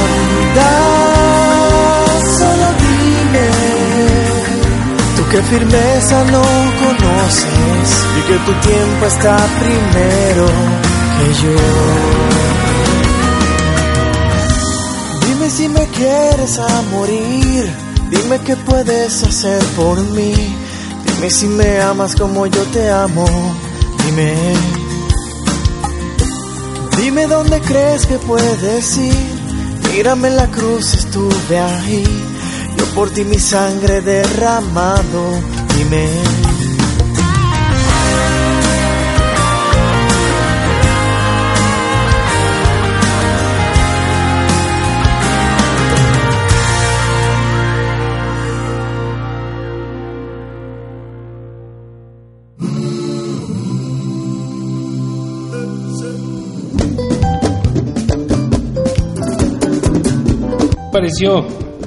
Anda, 0.00 0.74
solo 2.38 2.66
dime, 2.84 3.48
tú 5.16 5.22
que 5.30 5.42
firmeza 5.42 6.24
no 6.24 6.42
conoces 6.82 7.88
y 8.18 8.20
que 8.28 8.36
tu 8.46 8.52
tiempo 8.68 9.06
está 9.06 9.36
primero 9.60 10.46
que 11.18 11.26
yo. 11.42 11.58
Dime 15.26 15.50
si 15.50 15.68
me 15.68 15.86
quieres 15.88 16.58
a 16.58 16.82
morir, 16.94 17.70
dime 18.10 18.38
qué 18.46 18.56
puedes 18.56 19.22
hacer 19.22 19.62
por 19.76 20.00
mí, 20.16 20.56
dime 21.22 21.30
si 21.30 21.46
me 21.46 21.80
amas 21.80 22.16
como 22.16 22.46
yo 22.46 22.64
te 22.72 22.90
amo, 22.90 23.24
dime. 24.04 24.34
Dime 26.98 27.28
dónde 27.28 27.60
crees 27.60 28.06
que 28.06 28.18
puedes 28.18 28.96
ir, 28.96 29.40
mírame 29.92 30.28
en 30.28 30.36
la 30.36 30.48
cruz, 30.48 30.94
estuve 30.94 31.58
ahí, 31.60 32.04
yo 32.76 32.84
por 32.96 33.10
ti 33.10 33.22
mi 33.22 33.38
sangre 33.38 34.00
derramado, 34.00 35.22
dime. 35.76 36.51
Pareció? 61.02 61.44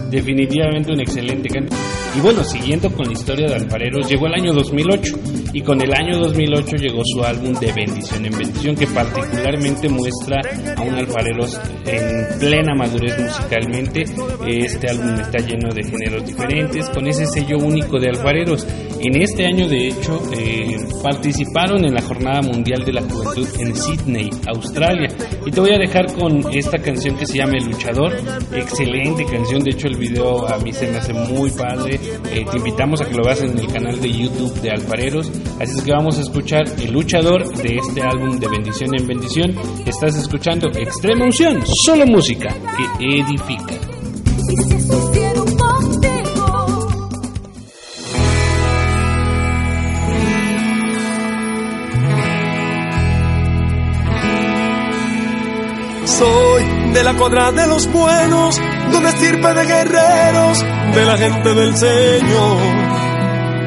Definitivamente 0.09 0.91
un 0.91 0.99
excelente 0.99 1.47
canto. 1.47 1.73
Y 2.17 2.19
bueno, 2.19 2.43
siguiendo 2.43 2.91
con 2.91 3.07
la 3.07 3.13
historia 3.13 3.47
de 3.47 3.55
Alfareros, 3.55 4.09
llegó 4.09 4.27
el 4.27 4.33
año 4.33 4.53
2008 4.53 5.15
y 5.53 5.61
con 5.61 5.81
el 5.81 5.93
año 5.93 6.19
2008 6.19 6.75
llegó 6.75 7.01
su 7.05 7.23
álbum 7.23 7.53
de 7.53 7.71
Bendición 7.71 8.25
en 8.25 8.37
Bendición 8.37 8.75
que 8.75 8.87
particularmente 8.87 9.87
muestra 9.87 10.41
a 10.75 10.81
un 10.81 10.95
Alfareros 10.95 11.59
en 11.85 12.39
plena 12.39 12.75
madurez 12.75 13.17
musicalmente. 13.17 14.03
Este 14.47 14.89
álbum 14.89 15.15
está 15.15 15.39
lleno 15.39 15.69
de 15.73 15.83
géneros 15.83 16.25
diferentes 16.25 16.89
con 16.89 17.07
ese 17.07 17.25
sello 17.25 17.57
único 17.59 17.97
de 17.97 18.09
Alfareros. 18.09 18.67
En 19.07 19.21
este 19.21 19.45
año 19.45 19.67
de 19.67 19.89
hecho 19.89 20.19
eh, 20.35 20.77
participaron 21.03 21.85
en 21.85 21.93
la 21.93 22.01
Jornada 22.01 22.41
Mundial 22.41 22.83
de 22.83 22.91
la 22.91 23.03
Juventud 23.03 23.47
en 23.59 23.75
Sydney, 23.75 24.31
Australia. 24.47 25.09
Y 25.45 25.51
te 25.51 25.59
voy 25.61 25.69
a 25.73 25.77
dejar 25.77 26.11
con 26.15 26.51
esta 26.51 26.79
canción 26.79 27.15
que 27.15 27.27
se 27.27 27.37
llama 27.37 27.53
El 27.59 27.65
Luchador. 27.65 28.15
Excelente 28.51 29.23
canción, 29.25 29.63
de 29.63 29.69
hecho 29.69 29.87
el 29.89 29.97
video 29.97 30.47
a 30.47 30.57
mí 30.57 30.73
se 30.73 30.87
me 30.87 30.97
hace 30.97 31.13
muy 31.13 31.51
padre 31.51 31.99
eh, 32.31 32.45
te 32.49 32.57
invitamos 32.57 32.99
a 32.99 33.05
que 33.05 33.13
lo 33.13 33.23
veas 33.23 33.41
en 33.43 33.59
el 33.59 33.67
canal 33.67 34.01
de 34.01 34.11
YouTube 34.11 34.59
de 34.61 34.71
Alfareros. 34.71 35.29
Así 35.59 35.77
es 35.77 35.83
que 35.83 35.91
vamos 35.91 36.17
a 36.17 36.21
escuchar 36.21 36.63
El 36.79 36.91
Luchador 36.91 37.47
de 37.61 37.75
este 37.75 38.01
álbum 38.01 38.39
de 38.39 38.47
Bendición 38.47 38.89
en 38.97 39.05
Bendición. 39.05 39.55
Estás 39.85 40.17
escuchando 40.17 40.67
Extrema 40.69 41.25
Unción, 41.25 41.61
solo 41.85 42.07
música 42.07 42.49
que 42.97 43.19
edifica. 43.19 43.94
Soy 56.17 56.63
de 56.93 57.03
la 57.03 57.13
cuadra 57.15 57.51
de 57.51 57.67
los 57.67 57.91
buenos, 57.91 58.55
de 58.55 58.97
una 58.97 59.09
estirpe 59.09 59.53
de 59.53 59.65
guerreros, 59.65 60.65
de 60.95 61.05
la 61.05 61.17
gente 61.17 61.53
del 61.53 61.75
Señor. 61.75 62.57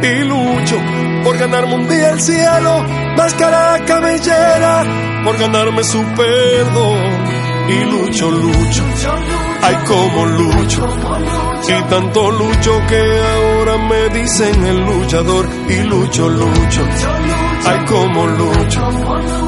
Y 0.03 0.25
lucho 0.25 0.77
por 1.25 1.37
ganarme 1.37 1.75
un 1.75 1.89
día 1.89 2.11
el 2.11 2.21
cielo, 2.23 2.85
máscara 3.19 3.85
cabellera, 3.85 4.83
por 5.25 5.37
ganarme 5.37 5.85
su 5.85 6.03
perdón. 6.03 7.29
Y 7.69 7.85
lucho, 7.85 8.31
lucho, 8.31 8.83
ay 9.61 9.77
como 9.87 10.25
lucho. 10.25 10.89
Y 11.69 11.83
tanto 11.91 12.31
lucho 12.31 12.81
que 12.89 13.21
ahora 13.35 13.77
me 13.77 14.09
dicen 14.21 14.65
el 14.65 14.87
luchador. 14.87 15.47
Y 15.69 15.83
lucho, 15.83 16.31
lucho, 16.31 16.83
ay 17.67 17.85
como 17.85 18.27
lucho. 18.27 19.48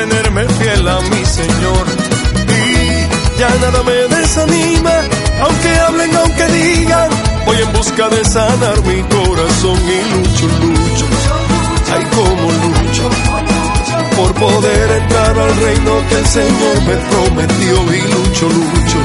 Mantenerme 0.00 0.48
fiel 0.48 0.88
a 0.88 1.00
mi 1.00 1.24
Señor. 1.24 1.86
Y 2.48 3.38
ya 3.38 3.48
nada 3.60 3.82
me 3.82 4.16
desanima, 4.16 4.92
aunque 5.42 5.78
hablen, 5.86 6.16
aunque 6.16 6.46
digan, 6.46 7.10
voy 7.46 7.56
en 7.58 7.72
busca 7.72 8.08
de 8.08 8.24
sanar 8.24 8.82
mi 8.82 9.02
corazón 9.02 9.78
y 9.78 10.14
lucho, 10.14 10.46
lucho. 10.46 11.06
Ay, 11.92 12.04
como 12.14 12.50
lucho 12.50 13.10
por 14.16 14.34
poder 14.34 14.90
entrar 15.02 15.38
al 15.38 15.56
reino 15.56 15.92
que 16.08 16.14
el 16.18 16.26
Señor 16.26 16.82
me 16.86 16.96
prometió 17.10 17.94
y 17.94 18.00
lucho, 18.12 18.48
lucho. 18.48 18.98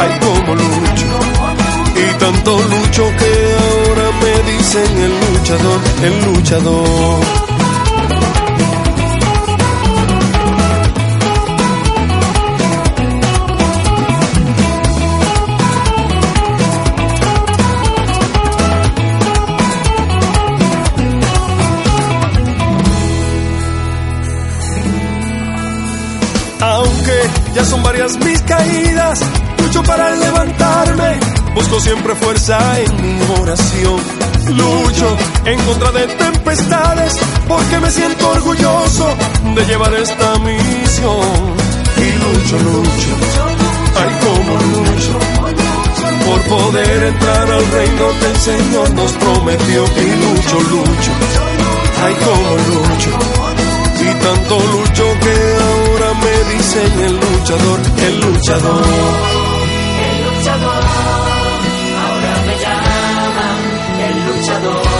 Ay, 0.00 0.18
como 0.20 0.54
lucho. 0.54 1.06
Y 1.96 2.18
tanto 2.18 2.58
lucho 2.58 3.12
que 3.18 3.56
ahora 3.60 4.10
me 4.22 4.52
dicen 4.52 4.98
el 4.98 5.12
luchador, 5.32 5.80
el 6.02 6.24
luchador. 6.24 7.50
Ya 27.54 27.64
son 27.64 27.82
varias 27.82 28.16
mis 28.24 28.40
caídas, 28.42 29.20
lucho 29.62 29.82
para 29.82 30.14
levantarme, 30.14 31.18
busco 31.54 31.80
siempre 31.80 32.14
fuerza 32.14 32.58
en 32.80 33.18
mi 33.18 33.40
oración. 33.40 34.00
Lucho 34.50 35.16
en 35.44 35.58
contra 35.60 35.92
de 35.92 36.06
tempestades, 36.08 37.16
porque 37.46 37.78
me 37.78 37.90
siento 37.90 38.30
orgulloso 38.30 39.16
de 39.54 39.64
llevar 39.64 39.94
esta 39.94 40.38
misión. 40.38 41.54
Y 41.96 42.12
lucho, 42.12 42.58
lucho, 42.58 43.12
ay 43.96 44.10
como 44.24 44.54
lucho, 44.56 45.18
por 46.26 46.40
poder 46.58 47.02
entrar 47.04 47.50
al 47.50 47.66
reino 47.70 48.04
que 48.18 48.26
el 48.26 48.36
Señor 48.40 48.90
nos 48.94 49.12
prometió. 49.12 49.84
Y 49.84 50.10
lucho, 50.24 50.60
lucho, 50.60 51.12
ay 52.02 52.14
como 52.24 52.56
lucho. 52.56 53.10
Y 54.00 54.14
tanto 54.24 54.58
lucho 54.58 55.04
que 55.20 55.34
ahora 55.60 56.14
me 56.14 56.49
el 56.76 57.14
luchador, 57.14 57.80
el 58.06 58.20
luchador. 58.20 58.82
El 60.06 60.24
luchador, 60.24 60.82
ahora 62.00 62.42
me 62.46 62.54
llaman 62.62 63.58
el 64.06 64.16
luchador, 64.26 64.99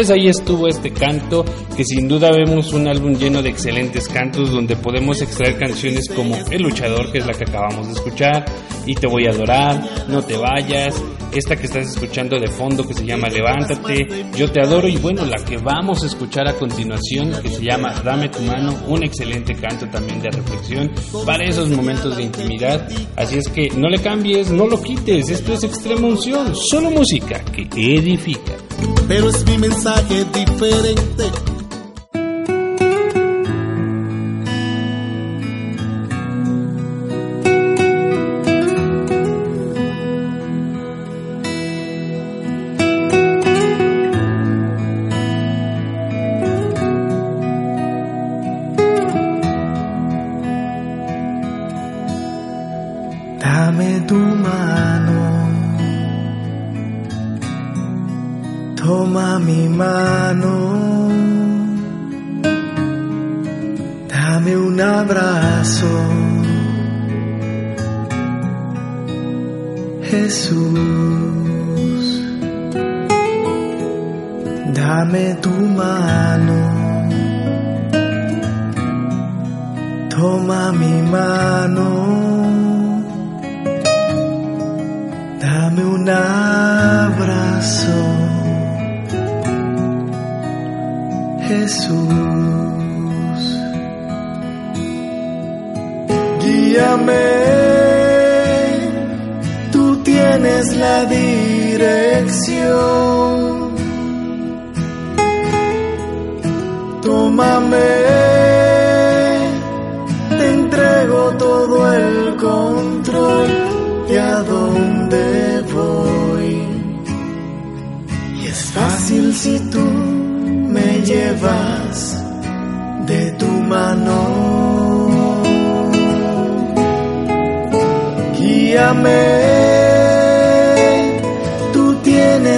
Pues 0.00 0.08
ahí 0.08 0.28
estuvo 0.28 0.66
este 0.66 0.92
canto, 0.92 1.44
que 1.76 1.84
sin 1.84 2.08
duda 2.08 2.30
vemos 2.32 2.72
un 2.72 2.88
álbum 2.88 3.12
lleno 3.16 3.42
de 3.42 3.50
excelentes 3.50 4.08
cantos 4.08 4.50
donde 4.50 4.74
podemos 4.74 5.20
extraer 5.20 5.58
canciones 5.58 6.08
como 6.08 6.38
El 6.50 6.62
Luchador, 6.62 7.12
que 7.12 7.18
es 7.18 7.26
la 7.26 7.34
que 7.34 7.44
acabamos 7.44 7.86
de 7.86 7.92
escuchar, 7.92 8.46
y 8.86 8.94
te 8.94 9.06
voy 9.06 9.26
a 9.26 9.30
adorar, 9.32 10.06
no 10.08 10.22
te 10.22 10.38
vayas, 10.38 10.94
esta 11.34 11.54
que 11.54 11.66
estás 11.66 11.88
escuchando 11.88 12.38
de 12.38 12.48
fondo 12.48 12.88
que 12.88 12.94
se 12.94 13.04
llama 13.04 13.28
Levántate, 13.28 14.24
yo 14.34 14.50
te 14.50 14.62
adoro 14.62 14.88
y 14.88 14.96
bueno, 14.96 15.26
la 15.26 15.44
que 15.44 15.58
vamos 15.58 16.02
a 16.02 16.06
escuchar 16.06 16.48
a 16.48 16.54
continuación 16.54 17.34
que 17.42 17.50
se 17.50 17.62
llama 17.62 18.00
Dame 18.02 18.30
tu 18.30 18.40
mano, 18.40 18.74
un 18.88 19.02
excelente 19.04 19.54
canto 19.54 19.86
también 19.90 20.22
de 20.22 20.30
reflexión 20.30 20.90
para 21.26 21.44
esos 21.44 21.68
momentos 21.68 22.16
de 22.16 22.22
intimidad, 22.22 22.88
así 23.16 23.36
es 23.36 23.48
que 23.48 23.68
no 23.76 23.90
le 23.90 23.98
cambies, 23.98 24.50
no 24.50 24.66
lo 24.66 24.80
quites, 24.80 25.28
esto 25.28 25.52
es 25.52 25.62
extrema 25.62 26.06
unción, 26.06 26.54
solo 26.56 26.90
música 26.90 27.44
que 27.52 27.68
edifica. 27.76 28.54
Pero 29.10 29.28
es 29.28 29.44
mi 29.44 29.58
mensaje 29.58 30.24
diferente. 30.32 31.49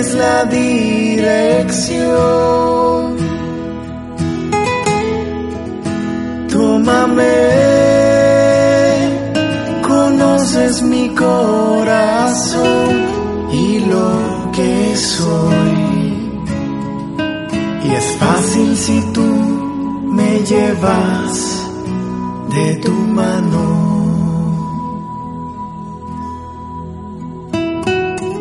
Tienes 0.02 0.14
la 0.14 0.44
dirección. 0.44 1.92
Tómame 6.50 7.62
conoces 9.86 10.82
mi 10.82 11.08
corazón 11.14 12.90
y 13.52 13.80
lo 13.80 14.50
que 14.52 14.96
soy. 14.96 16.40
Y 17.84 17.94
es 17.94 18.16
fácil 18.18 18.76
si 18.76 19.00
tú 19.12 19.22
me 19.22 20.40
llevas 20.40 21.70
de 22.54 22.76
tu 22.76 22.92
mano. 22.92 23.92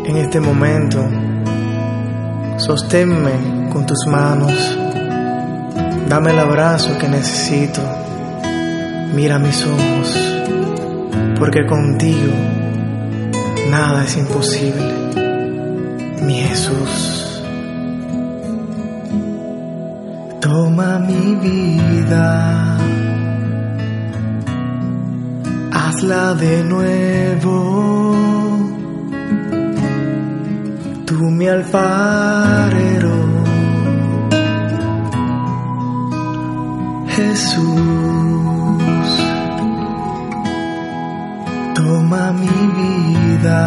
En 0.06 0.18
este 0.18 0.40
momento, 0.42 1.00
sosténme 2.66 3.70
con 3.72 3.86
tus 3.86 4.06
manos. 4.08 4.78
Dame 6.08 6.32
el 6.32 6.40
abrazo 6.40 6.98
que 6.98 7.08
necesito. 7.08 7.82
Mira 9.14 9.40
mis 9.40 9.66
ojos 9.66 10.32
porque 11.42 11.66
contigo 11.66 12.34
nada 13.72 14.04
es 14.04 14.16
imposible, 14.16 14.94
mi 16.22 16.36
Jesús. 16.36 17.42
Toma 20.40 21.00
mi 21.00 21.36
vida, 21.36 22.78
hazla 25.72 26.36
de 26.36 26.64
nuevo, 26.64 28.16
tú 31.22 31.30
mi 31.30 31.48
alfarero, 31.48 33.18
Jesús 37.16 37.62
toma 41.76 42.34
mi 42.42 42.58
vida, 42.80 43.62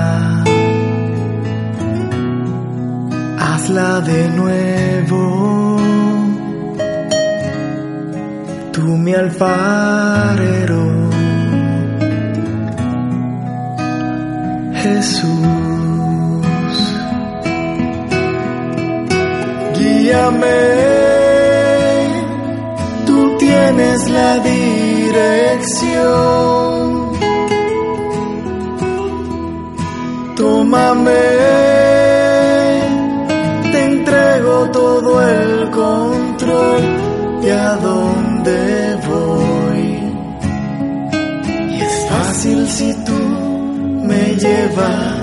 hazla 3.38 4.00
de 4.00 4.20
nuevo, 4.40 5.76
tú 8.72 8.82
mi 9.05 9.14
alfarero, 9.14 10.84
Jesús, 14.82 15.64
tú 23.07 23.36
tienes 23.38 24.11
la 24.11 24.38
dirección. 24.38 25.94
Tómame, 30.36 31.12
te 33.72 33.84
entrego 33.84 34.70
todo 34.72 35.22
el 35.26 35.70
control 35.70 36.82
de 37.42 37.52
a 37.52 37.76
dónde 37.76 38.98
voy. 39.09 39.84
Y 41.70 41.80
es 41.80 42.07
fácil 42.11 42.68
si 42.68 42.92
tú 43.05 43.18
me 44.02 44.34
llevas 44.34 45.14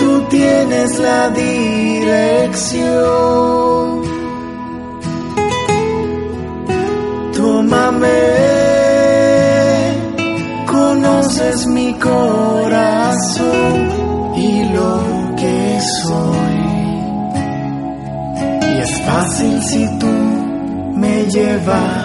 Tú 0.00 0.22
tienes 0.30 0.98
la 0.98 1.28
dirección. 1.30 2.86
Tómame, 7.36 8.08
conoces 10.66 11.66
mi 11.66 11.92
corazón 11.94 13.74
y 14.36 14.64
lo 14.74 15.00
que 15.36 15.80
soy. 16.02 16.56
Y 18.74 18.78
es 18.80 19.02
fácil 19.02 19.62
si 19.62 19.98
tú 19.98 20.14
me 20.96 21.26
llevas 21.26 21.95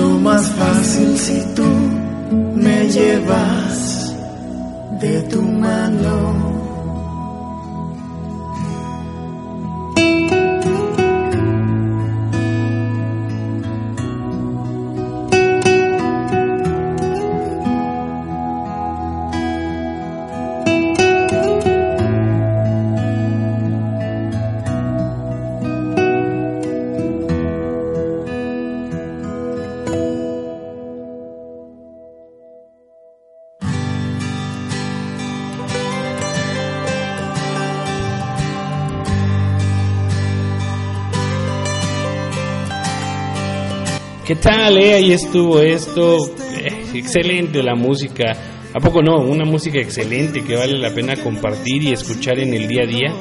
Mucho 0.00 0.18
más 0.20 0.50
fácil 0.52 1.18
si 1.18 1.54
tú 1.54 1.62
me 2.54 2.88
llevas 2.88 4.14
de 4.98 5.20
tu 5.24 5.42
mano. 5.42 6.39
¿Qué 44.30 44.36
tal? 44.36 44.78
Eh? 44.78 44.94
Ahí 44.94 45.10
estuvo 45.10 45.58
esto. 45.58 46.16
Eh, 46.54 46.84
excelente 46.94 47.64
la 47.64 47.74
música. 47.74 48.30
¿A 48.72 48.78
poco 48.78 49.02
no? 49.02 49.16
Una 49.16 49.44
música 49.44 49.80
excelente 49.80 50.44
que 50.44 50.54
vale 50.54 50.78
la 50.78 50.94
pena 50.94 51.16
compartir 51.16 51.82
y 51.82 51.90
escuchar 51.90 52.38
en 52.38 52.54
el 52.54 52.68
día 52.68 52.84
a 52.84 52.86
día. 52.86 53.12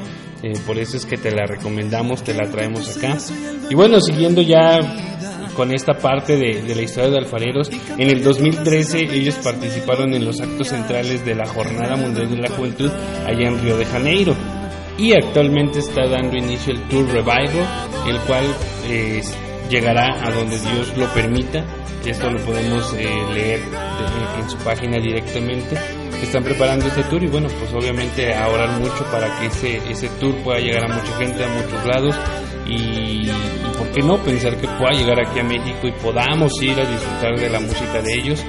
Eh, 0.44 0.54
por 0.68 0.78
eso 0.78 0.98
es 0.98 1.08
que 1.08 1.18
te 1.18 1.32
la 1.32 1.48
recomendamos, 1.48 2.24
te 2.24 2.36
la 2.36 2.48
traemos 2.52 2.96
acá. 2.96 3.18
Y 3.72 3.74
bueno, 3.74 4.00
siguiendo 4.00 4.44
ya 4.44 4.82
con 5.56 5.72
esta 5.72 5.94
parte 5.94 6.38
de, 6.38 6.76
la 6.76 6.82
historia 6.84 7.10
de 7.10 7.18
alfareros, 7.18 7.72
en 7.98 8.08
el 8.08 8.22
2013 8.22 9.10
ellos 9.12 9.34
participaron 9.44 10.14
en 10.14 10.24
los 10.24 10.40
actos 10.40 10.68
centrales 10.68 11.26
de 11.26 11.34
la 11.34 11.48
Jornada 11.48 11.96
Mundial 11.96 12.30
de 12.30 12.38
la 12.38 12.50
Juventud 12.52 12.92
allá 13.26 13.48
en 13.48 13.60
Río 13.64 13.78
de 13.78 13.86
Janeiro. 13.86 14.36
Y 14.96 15.14
actualmente 15.14 15.80
está 15.80 16.08
dando 16.08 16.38
inicio 16.38 16.72
el 16.72 16.88
Tour 16.88 17.08
Revival, 17.08 17.66
el 18.08 18.18
cual 18.28 18.46
eh, 18.88 19.24
llegará 19.70 20.26
a 20.26 20.32
donde 20.32 20.60
Dios 20.60 20.98
lo 20.98 21.08
permita. 21.14 21.64
Esto 22.06 22.30
lo 22.30 22.40
podemos 22.44 22.94
eh, 22.94 23.08
leer 23.34 23.60
de, 23.60 24.42
en 24.42 24.50
su 24.50 24.58
página 24.58 25.00
directamente. 25.00 25.78
Están 26.22 26.44
preparando 26.44 26.88
este 26.88 27.04
tour 27.04 27.24
y 27.24 27.28
bueno, 27.28 27.48
pues 27.60 27.72
obviamente 27.74 28.34
a 28.34 28.48
orar 28.50 28.80
mucho 28.80 29.06
para 29.12 29.40
que 29.40 29.46
ese, 29.48 29.78
ese 29.90 30.10
tour 30.20 30.36
pueda 30.44 30.60
llegar 30.60 30.90
a 30.90 30.96
mucha 30.96 31.18
gente, 31.18 31.44
a 31.44 31.50
muchos 31.50 31.86
lados 31.86 32.16
y, 32.66 33.30
y 33.30 33.32
por 33.78 33.90
qué 33.92 34.02
no 34.02 34.18
pensar 34.18 34.58
que 34.58 34.68
pueda 34.68 34.92
llegar 34.92 35.20
aquí 35.20 35.40
a 35.40 35.44
México 35.44 35.88
y 35.88 35.92
podamos 36.04 36.62
ir 36.62 36.80
a 36.80 36.90
disfrutar 36.90 37.40
de 37.40 37.50
la 37.50 37.60
música 37.60 38.02
de 38.02 38.14
ellos. 38.16 38.46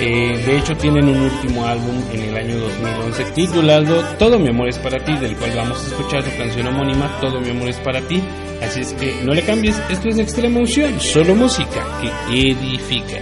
Eh, 0.00 0.42
de 0.44 0.58
hecho 0.58 0.76
tienen 0.76 1.08
un 1.08 1.22
último 1.22 1.66
álbum 1.66 2.02
en 2.12 2.22
el 2.22 2.36
año 2.36 2.58
2011 2.58 3.24
titulado 3.34 4.02
Todo 4.18 4.38
mi 4.38 4.48
amor 4.48 4.68
es 4.68 4.78
para 4.78 5.02
ti, 5.04 5.16
del 5.16 5.36
cual 5.36 5.52
vamos 5.56 5.84
a 5.84 5.86
escuchar 5.86 6.22
su 6.22 6.36
canción 6.36 6.66
homónima 6.66 7.18
Todo 7.20 7.40
mi 7.40 7.50
amor 7.50 7.68
es 7.68 7.78
para 7.78 8.00
ti. 8.02 8.22
Así 8.62 8.80
es 8.80 8.92
que 8.94 9.14
no 9.22 9.34
le 9.34 9.42
cambies, 9.42 9.80
esto 9.90 10.08
es 10.08 10.18
extrema 10.18 10.60
unción, 10.60 10.98
solo 11.00 11.34
música 11.34 11.84
que 12.00 12.50
edifica. 12.50 13.18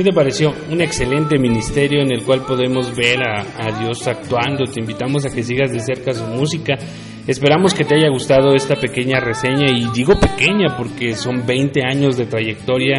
¿Qué 0.00 0.04
te 0.04 0.12
pareció? 0.14 0.54
Un 0.70 0.80
excelente 0.80 1.38
ministerio 1.38 2.00
en 2.00 2.10
el 2.10 2.24
cual 2.24 2.46
podemos 2.46 2.96
ver 2.96 3.18
a, 3.20 3.42
a, 3.58 3.78
Dios 3.78 4.08
actuando. 4.08 4.64
Te 4.64 4.80
invitamos 4.80 5.26
a 5.26 5.28
que 5.28 5.42
sigas 5.42 5.72
de 5.72 5.78
cerca 5.78 6.14
su 6.14 6.24
música. 6.24 6.78
Esperamos 7.26 7.74
que 7.74 7.84
te 7.84 7.96
haya 7.96 8.08
gustado 8.08 8.54
esta 8.54 8.76
pequeña 8.76 9.20
reseña 9.20 9.66
y 9.70 9.90
digo 9.92 10.14
pequeña 10.18 10.74
porque 10.78 11.14
son 11.14 11.44
20 11.44 11.82
años 11.84 12.16
de 12.16 12.24
trayectoria. 12.24 12.96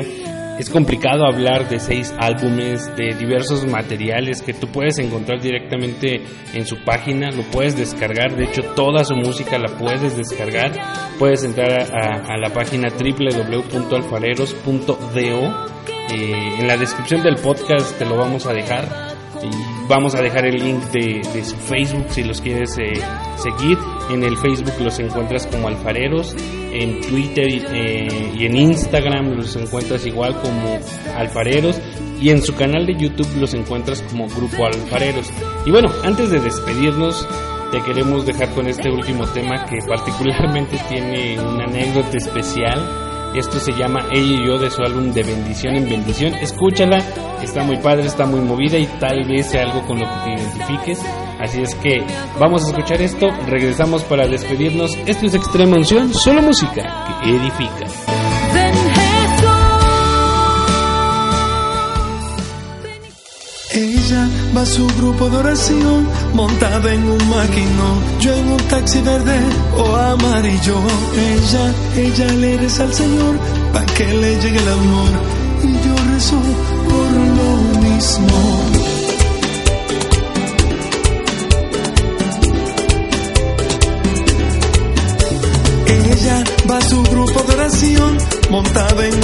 Es 0.59 0.69
complicado 0.69 1.25
hablar 1.25 1.69
de 1.69 1.79
seis 1.79 2.13
álbumes, 2.19 2.93
de 2.95 3.15
diversos 3.15 3.65
materiales 3.65 4.41
que 4.41 4.53
tú 4.53 4.67
puedes 4.67 4.99
encontrar 4.99 5.41
directamente 5.41 6.21
en 6.53 6.65
su 6.65 6.83
página, 6.83 7.31
lo 7.31 7.43
puedes 7.43 7.75
descargar, 7.75 8.35
de 8.35 8.45
hecho 8.45 8.61
toda 8.75 9.03
su 9.03 9.15
música 9.15 9.57
la 9.57 9.75
puedes 9.77 10.15
descargar, 10.15 10.71
puedes 11.17 11.43
entrar 11.43 11.71
a, 11.71 12.37
la 12.37 12.53
página 12.53 12.89
www.alfareros.do 12.89 15.71
eh, 16.13 16.59
en 16.59 16.67
la 16.67 16.77
descripción 16.77 17.23
del 17.23 17.37
podcast 17.37 17.97
te 17.97 18.05
lo 18.05 18.17
vamos 18.17 18.45
a 18.45 18.53
dejar 18.53 19.10
y 19.43 19.87
vamos 19.87 20.15
a 20.15 20.21
dejar 20.21 20.45
el 20.45 20.55
link 20.55 20.81
de, 20.91 21.43
su 21.43 21.55
Facebook 21.55 22.05
si 22.09 22.23
los 22.23 22.41
quieres 22.41 22.77
eh, 22.77 22.93
seguir. 23.37 23.77
En 24.09 24.23
el 24.23 24.37
Facebook 24.37 24.73
los 24.81 24.99
encuentras 24.99 25.47
como 25.47 25.67
alfareros, 25.67 26.35
en 26.71 27.01
Twitter 27.01 27.47
eh, 27.47 28.33
y 28.37 28.45
en 28.45 28.55
Instagram 28.55 29.31
los 29.35 29.55
encuentras 29.55 30.05
igual 30.05 30.39
como 30.41 30.79
alfareros 31.15 31.79
y 32.19 32.29
en 32.29 32.41
su 32.41 32.53
canal 32.55 32.85
de 32.85 32.95
YouTube 32.95 33.29
los 33.39 33.53
encuentras 33.53 34.01
como 34.03 34.27
Grupo 34.27 34.65
Alfareros. 34.65 35.29
Y 35.65 35.71
bueno, 35.71 35.89
antes 36.03 36.29
de 36.29 36.39
despedirnos, 36.39 37.27
te 37.71 37.81
queremos 37.81 38.25
dejar 38.25 38.53
con 38.53 38.67
este 38.67 38.89
último 38.89 39.25
tema 39.27 39.65
que 39.65 39.79
particularmente 39.87 40.77
tiene 40.89 41.39
una 41.39 41.63
anécdota 41.63 42.17
especial 42.17 43.10
esto 43.35 43.59
se 43.59 43.71
llama 43.73 44.05
Ella 44.11 44.41
y 44.41 44.47
yo 44.47 44.57
de 44.57 44.69
su 44.69 44.81
álbum 44.81 45.11
de 45.11 45.23
bendición 45.23 45.75
en 45.75 45.89
bendición. 45.89 46.33
Escúchala, 46.35 46.97
está 47.41 47.63
muy 47.63 47.77
padre, 47.77 48.05
está 48.05 48.25
muy 48.25 48.41
movida 48.41 48.77
y 48.77 48.85
tal 48.99 49.23
vez 49.27 49.47
sea 49.47 49.63
algo 49.63 49.85
con 49.87 49.99
lo 49.99 50.05
que 50.05 50.15
te 50.23 50.41
identifiques. 50.41 50.99
Así 51.39 51.61
es 51.61 51.73
que 51.75 52.05
vamos 52.39 52.63
a 52.63 52.67
escuchar 52.67 53.01
esto, 53.01 53.27
regresamos 53.47 54.03
para 54.03 54.27
despedirnos. 54.27 54.91
Esto 55.05 55.25
es 55.25 55.35
Extrema 55.35 55.77
Unción, 55.77 56.13
solo 56.13 56.41
música 56.41 57.21
que 57.23 57.29
edifica. 57.29 58.90
Ella 63.73 64.27
va 64.55 64.63
a 64.63 64.65
su 64.65 64.85
grupo 64.97 65.29
de 65.29 65.37
oración 65.37 66.05
montada 66.33 66.93
en 66.93 67.03
un 67.09 67.29
maquinón, 67.29 67.99
yo 68.19 68.33
en 68.33 68.47
un 68.49 68.57
taxi 68.67 68.99
verde 68.99 69.39
o 69.77 69.95
amarillo. 69.95 70.75
Ella, 71.15 71.73
ella 71.95 72.33
le 72.33 72.57
reza 72.57 72.83
al 72.83 72.93
Señor 72.93 73.35
para 73.71 73.85
que 73.85 74.05
le 74.13 74.41
llegue 74.41 74.59
el 74.59 74.67
amor 74.67 75.09
y 75.63 75.87
yo 75.87 75.95
rezo 76.11 76.35
por 76.83 77.11
lo 77.37 77.87
mismo. 77.87 78.61
Ella 85.87 86.43
va 86.69 86.77
a 86.77 86.81
su 86.81 87.01
grupo 87.03 87.41
de 87.43 87.53
oración 87.53 88.17
montada 88.49 89.07
en 89.07 89.20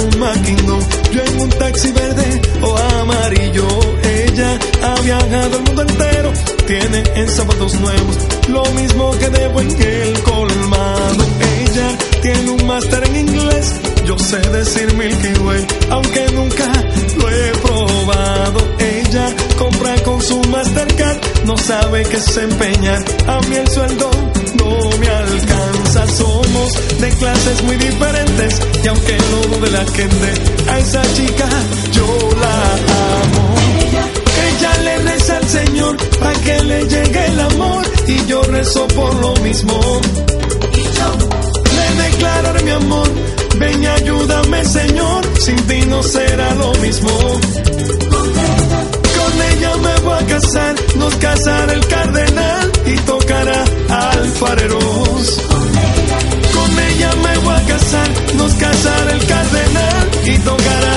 viajado 5.48 5.58
el 5.58 5.64
mundo 5.64 5.82
entero, 5.82 6.32
tiene 6.66 7.02
en 7.14 7.28
zapatos 7.28 7.74
nuevos 7.80 8.16
lo 8.48 8.64
mismo 8.74 9.10
que 9.18 9.28
debo 9.30 9.60
en 9.60 9.82
el 9.82 10.22
colmado. 10.22 11.24
Ella 11.60 11.98
tiene 12.22 12.50
un 12.50 12.66
máster 12.66 13.04
en 13.04 13.16
inglés, 13.16 13.74
yo 14.04 14.18
sé 14.18 14.38
decir 14.38 14.92
Milky 14.94 15.38
Way, 15.40 15.66
aunque 15.90 16.26
nunca 16.32 16.72
lo 17.16 17.30
he 17.30 17.50
probado. 17.62 18.68
Ella 18.78 19.34
compra 19.58 19.94
con 20.02 20.22
su 20.22 20.40
Mastercard, 20.44 21.18
no 21.44 21.56
sabe 21.56 22.02
que 22.04 22.18
se 22.18 22.42
empeñar, 22.42 23.02
a 23.26 23.40
mí 23.40 23.56
el 23.56 23.68
sueldo 23.68 24.10
no 24.54 24.98
me 24.98 25.08
alcanza. 25.08 26.06
Somos 26.08 27.00
de 27.00 27.08
clases 27.10 27.62
muy 27.64 27.76
diferentes 27.76 28.60
y 28.82 28.88
aunque 28.88 29.16
no 29.30 29.56
dude 29.56 29.70
la 29.70 29.84
gente, 29.86 30.70
a 30.70 30.78
esa 30.78 31.02
chica 31.14 31.48
yo 31.92 32.06
la 32.40 32.72
amo. 32.74 34.27
Ella 34.58 34.76
le 34.82 34.98
reza 34.98 35.36
al 35.36 35.48
Señor 35.48 35.96
para 36.18 36.40
que 36.40 36.62
le 36.64 36.84
llegue 36.88 37.26
el 37.26 37.40
amor 37.40 37.86
y 38.08 38.26
yo 38.26 38.42
rezo 38.42 38.88
por 38.88 39.14
lo 39.14 39.36
mismo. 39.36 40.00
Le 41.76 42.02
declararé 42.02 42.62
mi 42.64 42.70
amor, 42.72 43.08
ven 43.56 43.82
y 43.82 43.86
ayúdame 43.86 44.64
Señor, 44.64 45.24
sin 45.38 45.56
ti 45.68 45.80
no 45.86 46.02
será 46.02 46.54
lo 46.56 46.72
mismo. 46.74 47.08
Con 49.16 49.42
ella 49.52 49.76
me 49.76 50.00
voy 50.00 50.18
a 50.18 50.26
casar, 50.26 50.74
nos 50.96 51.14
casará 51.14 51.72
el 51.72 51.86
cardenal 51.86 52.72
y 52.84 52.96
tocará 52.96 53.64
alfareros. 53.88 55.40
Con 56.54 56.78
ella 56.80 57.10
me 57.22 57.38
voy 57.38 57.54
a 57.54 57.62
casar, 57.64 58.08
nos 58.34 58.52
casará 58.54 59.12
el 59.12 59.26
cardenal 59.26 60.10
y 60.26 60.38
tocará 60.38 60.87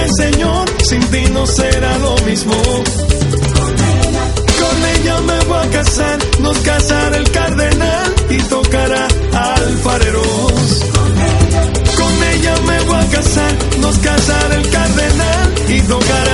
ayúdame 0.00 0.08
Señor, 0.16 0.68
sin 0.84 1.00
ti 1.10 1.24
no 1.32 1.46
será 1.46 1.98
lo 1.98 2.16
mismo. 2.26 2.54
Con 4.60 4.84
ella 4.96 5.20
me 5.20 5.44
voy 5.44 5.58
a 5.58 5.70
casar, 5.70 6.18
nos 6.40 6.58
casará 6.58 7.16
el 7.16 7.30
cardenal 7.30 8.14
y 8.30 8.36
tocará 8.38 9.08
alfareros. 9.32 10.84
Con 11.96 12.24
ella 12.32 12.54
me 12.66 12.80
voy 12.84 12.96
a 12.96 13.06
casar, 13.10 13.52
nos 13.80 13.98
casará 13.98 14.54
el 14.56 14.70
cardenal 14.70 15.54
y 15.68 15.80
tocará 15.82 16.29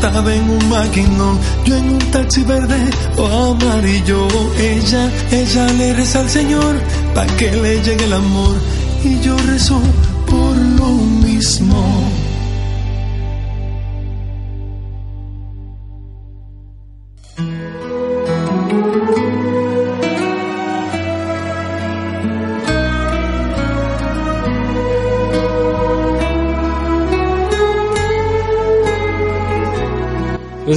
montada 0.00 0.32
en 0.32 0.48
un 0.48 0.68
maquinón, 0.68 1.38
yo 1.64 1.76
en 1.76 1.90
un 1.90 1.98
taxi 2.12 2.44
verde 2.44 2.78
o 3.16 3.26
amarillo. 3.26 4.28
Ella, 4.56 5.10
ella 5.32 5.66
le 5.72 5.92
reza 5.94 6.20
al 6.20 6.30
Señor 6.30 6.76
para 7.14 7.36
que 7.36 7.50
le 7.50 7.82
llegue 7.82 8.04
el 8.04 8.12
amor 8.12 8.56
y 9.02 9.20
yo 9.20 9.36
rezo 9.38 9.80
por 10.26 10.56
lo 10.56 10.90
mismo. 11.26 12.27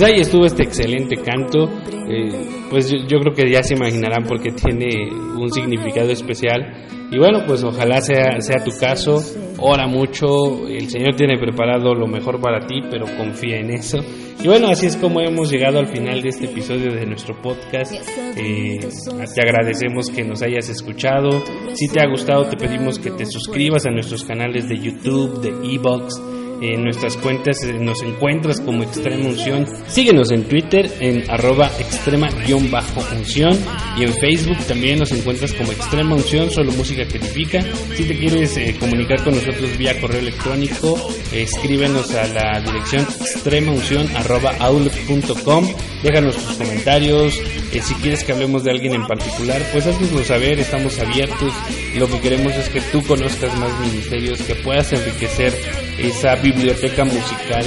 Pues 0.02 0.14
ahí 0.14 0.22
estuvo 0.22 0.46
este 0.46 0.64
excelente 0.64 1.16
canto. 1.18 1.70
eh, 2.10 2.32
pues 2.72 2.90
yo, 2.90 2.98
yo 3.08 3.20
creo 3.20 3.36
que 3.36 3.52
ya 3.52 3.62
se 3.62 3.76
imaginarán 3.76 4.24
porque 4.24 4.50
tiene 4.52 5.12
un 5.14 5.52
significado 5.52 6.10
especial. 6.10 6.88
Y 7.12 7.20
bueno, 7.20 7.44
pues 7.46 7.64
ojalá 7.64 8.02
sea, 8.02 8.42
sea 8.42 8.64
tu 8.64 8.72
caso. 8.80 9.22
Ora 9.60 9.86
mucho. 9.86 10.68
El 10.68 10.90
Señor 10.90 11.16
tiene 11.16 11.38
preparado 11.38 11.94
lo 11.94 12.08
mejor 12.08 12.42
para 12.42 12.66
ti, 12.66 12.80
pero 12.90 13.06
confía 13.16 13.60
en 13.60 13.70
eso. 13.70 14.00
Y 14.44 14.48
bueno, 14.48 14.70
así 14.70 14.88
es 14.88 14.98
como 14.98 15.22
hemos 15.22 15.52
llegado 15.52 15.78
al 15.78 15.88
final 15.88 16.24
de 16.24 16.30
este 16.30 16.46
episodio 16.46 16.92
de 16.92 17.06
nuestro 17.06 17.40
podcast. 17.40 17.94
Eh, 17.94 18.80
te 18.80 19.42
agradecemos 19.44 20.10
que 20.10 20.24
nos 20.24 20.42
hayas 20.42 20.68
escuchado. 20.70 21.44
Si 21.76 21.88
te 21.90 22.02
ha 22.02 22.08
gustado, 22.10 22.46
te 22.46 22.58
pedimos 22.58 22.98
que 22.98 23.12
te 23.12 23.28
suscribas 23.28 23.86
a 23.86 23.92
nuestros 23.92 24.24
canales 24.24 24.68
de 24.68 24.80
YouTube, 24.80 25.42
de 25.42 25.76
Evox. 25.76 26.41
En 26.62 26.84
nuestras 26.84 27.18
cuentas 27.18 27.64
eh, 27.64 27.74
nos 27.74 28.04
encuentras 28.04 28.62
como 28.62 28.84
Extrema 28.84 29.30
Unción. 29.30 29.66
Síguenos 29.88 30.32
en 30.32 30.44
Twitter 30.44 30.92
en 31.00 31.28
arroba 31.28 31.72
extrema-unción 31.80 33.58
y 33.98 34.04
en 34.04 34.14
Facebook 34.14 34.58
también 34.68 35.00
nos 35.00 35.12
encuentras 35.12 35.54
como 35.54 35.72
Extrema 35.72 36.14
Unción, 36.14 36.52
solo 36.52 36.72
música 36.74 37.04
que 37.08 37.18
edifica. 37.18 37.64
Si 37.96 38.04
te 38.04 38.16
quieres 38.16 38.56
eh, 38.58 38.76
comunicar 38.80 39.24
con 39.24 39.34
nosotros 39.34 39.76
vía 39.76 40.00
correo 40.00 40.20
electrónico, 40.20 41.10
escríbenos 41.34 42.14
a 42.14 42.28
la 42.28 42.62
dirección 42.62 43.02
extremaunción 43.02 44.08
arroba 44.16 44.54
outlook.com. 44.60 45.66
Déjanos 46.04 46.36
tus 46.36 46.58
comentarios. 46.58 47.40
eh, 47.72 47.82
si 47.82 47.96
quieres 47.96 48.24
que 48.24 48.34
hablemos 48.34 48.64
de 48.64 48.72
alguien 48.72 48.94
en 48.94 49.08
particular, 49.08 49.64
pues 49.72 49.88
haznoslo 49.88 50.24
saber, 50.24 50.60
estamos 50.60 51.00
abiertos. 51.00 51.54
Lo 51.96 52.08
que 52.08 52.20
queremos 52.22 52.54
es 52.56 52.70
que 52.70 52.82
tú 52.82 53.04
conozcas 53.04 53.58
más 53.60 53.78
ministerios, 53.80 54.42
que 54.42 54.56
puedas 54.56 54.92
enriquecer 54.94 55.54
esa 55.98 56.36
biblioteca 56.36 57.04
musical 57.04 57.66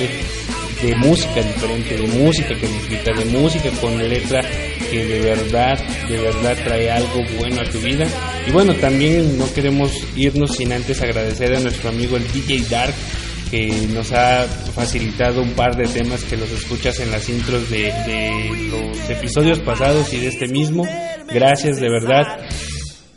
de 0.83 0.97
música 0.97 1.43
diferente, 1.43 1.97
de 1.97 2.07
música 2.07 2.49
que 2.49 2.67
disfruta, 2.67 3.13
de 3.13 3.25
música 3.27 3.71
con 3.81 3.97
letra 3.99 4.41
que 4.91 5.05
de 5.05 5.21
verdad, 5.21 5.79
de 6.09 6.19
verdad 6.19 6.57
trae 6.63 6.91
algo 6.91 7.23
bueno 7.39 7.61
a 7.61 7.71
tu 7.71 7.79
vida. 7.81 8.07
Y 8.47 8.51
bueno, 8.51 8.75
también 8.75 9.39
no 9.39 9.53
queremos 9.53 9.93
irnos 10.17 10.57
sin 10.57 10.73
antes 10.73 11.01
agradecer 11.03 11.55
a 11.57 11.61
nuestro 11.61 11.91
amigo 11.91 12.17
el 12.17 12.31
DJ 12.31 12.65
Dark 12.69 12.95
que 13.51 13.87
nos 13.93 14.13
ha 14.13 14.47
facilitado 14.75 15.43
un 15.43 15.53
par 15.53 15.77
de 15.77 15.87
temas 15.87 16.25
que 16.25 16.37
los 16.37 16.51
escuchas 16.51 16.99
en 17.01 17.11
las 17.11 17.29
intros 17.29 17.71
de, 17.71 17.93
de 18.07 18.69
los 18.71 19.11
episodios 19.11 19.61
pasados 19.61 20.13
y 20.13 20.19
de 20.19 20.29
este 20.29 20.49
mismo. 20.49 20.87
Gracias 21.33 21.81
de 21.81 21.89
verdad. 21.89 22.41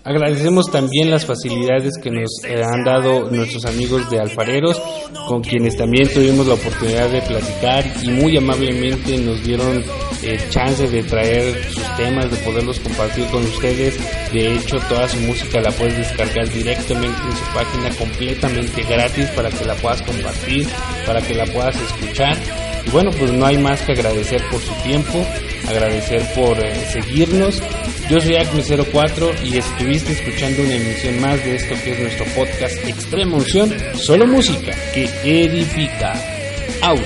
Agradecemos 0.07 0.71
también 0.71 1.11
las 1.11 1.25
facilidades 1.25 1.95
que 2.01 2.09
nos 2.09 2.29
eh, 2.45 2.63
han 2.63 2.85
dado 2.85 3.29
nuestros 3.29 3.65
amigos 3.65 4.09
de 4.09 4.21
Alfareros, 4.21 4.81
con 5.27 5.41
quienes 5.41 5.75
también 5.75 6.07
tuvimos 6.07 6.47
la 6.47 6.53
oportunidad 6.53 7.09
de 7.09 7.21
platicar 7.23 7.83
y 8.01 8.07
muy 8.11 8.37
amablemente 8.37 9.17
nos 9.17 9.43
dieron 9.43 9.83
eh, 10.23 10.39
chance 10.49 10.87
de 10.87 11.03
traer 11.03 11.61
sus 11.73 11.83
temas, 11.97 12.31
de 12.31 12.37
poderlos 12.37 12.79
compartir 12.79 13.25
con 13.25 13.43
ustedes. 13.43 13.99
De 14.31 14.55
hecho, 14.55 14.77
toda 14.87 15.09
su 15.09 15.19
música 15.19 15.59
la 15.59 15.71
puedes 15.71 15.97
descargar 15.97 16.47
directamente 16.53 17.21
en 17.29 17.35
su 17.35 17.53
página 17.53 17.89
completamente 17.97 18.83
gratis 18.83 19.27
para 19.31 19.49
que 19.49 19.65
la 19.65 19.75
puedas 19.75 20.01
compartir, 20.03 20.69
para 21.05 21.21
que 21.21 21.33
la 21.33 21.45
puedas 21.47 21.75
escuchar. 21.81 22.37
Y 22.85 22.89
bueno, 22.91 23.11
pues 23.11 23.33
no 23.33 23.45
hay 23.45 23.57
más 23.57 23.81
que 23.81 23.91
agradecer 23.91 24.41
por 24.49 24.61
su 24.61 24.73
tiempo, 24.83 25.21
agradecer 25.67 26.23
por 26.33 26.57
eh, 26.57 26.73
seguirnos. 26.93 27.61
Yo 28.09 28.21
soy 28.21 28.35
Acme04 28.35 29.43
y 29.43 29.57
estuviste 29.57 30.13
escuchando 30.13 30.63
una 30.63 30.75
emisión 30.75 31.19
más 31.19 31.43
de 31.43 31.55
esto 31.55 31.75
que 31.83 31.91
es 31.91 31.99
nuestro 31.99 32.25
podcast 32.27 32.87
Extrema 32.87 33.35
Unción, 33.35 33.69
solo 33.95 34.25
música 34.25 34.71
que 34.93 35.09
edifica. 35.23 36.13
Aus. 36.81 37.01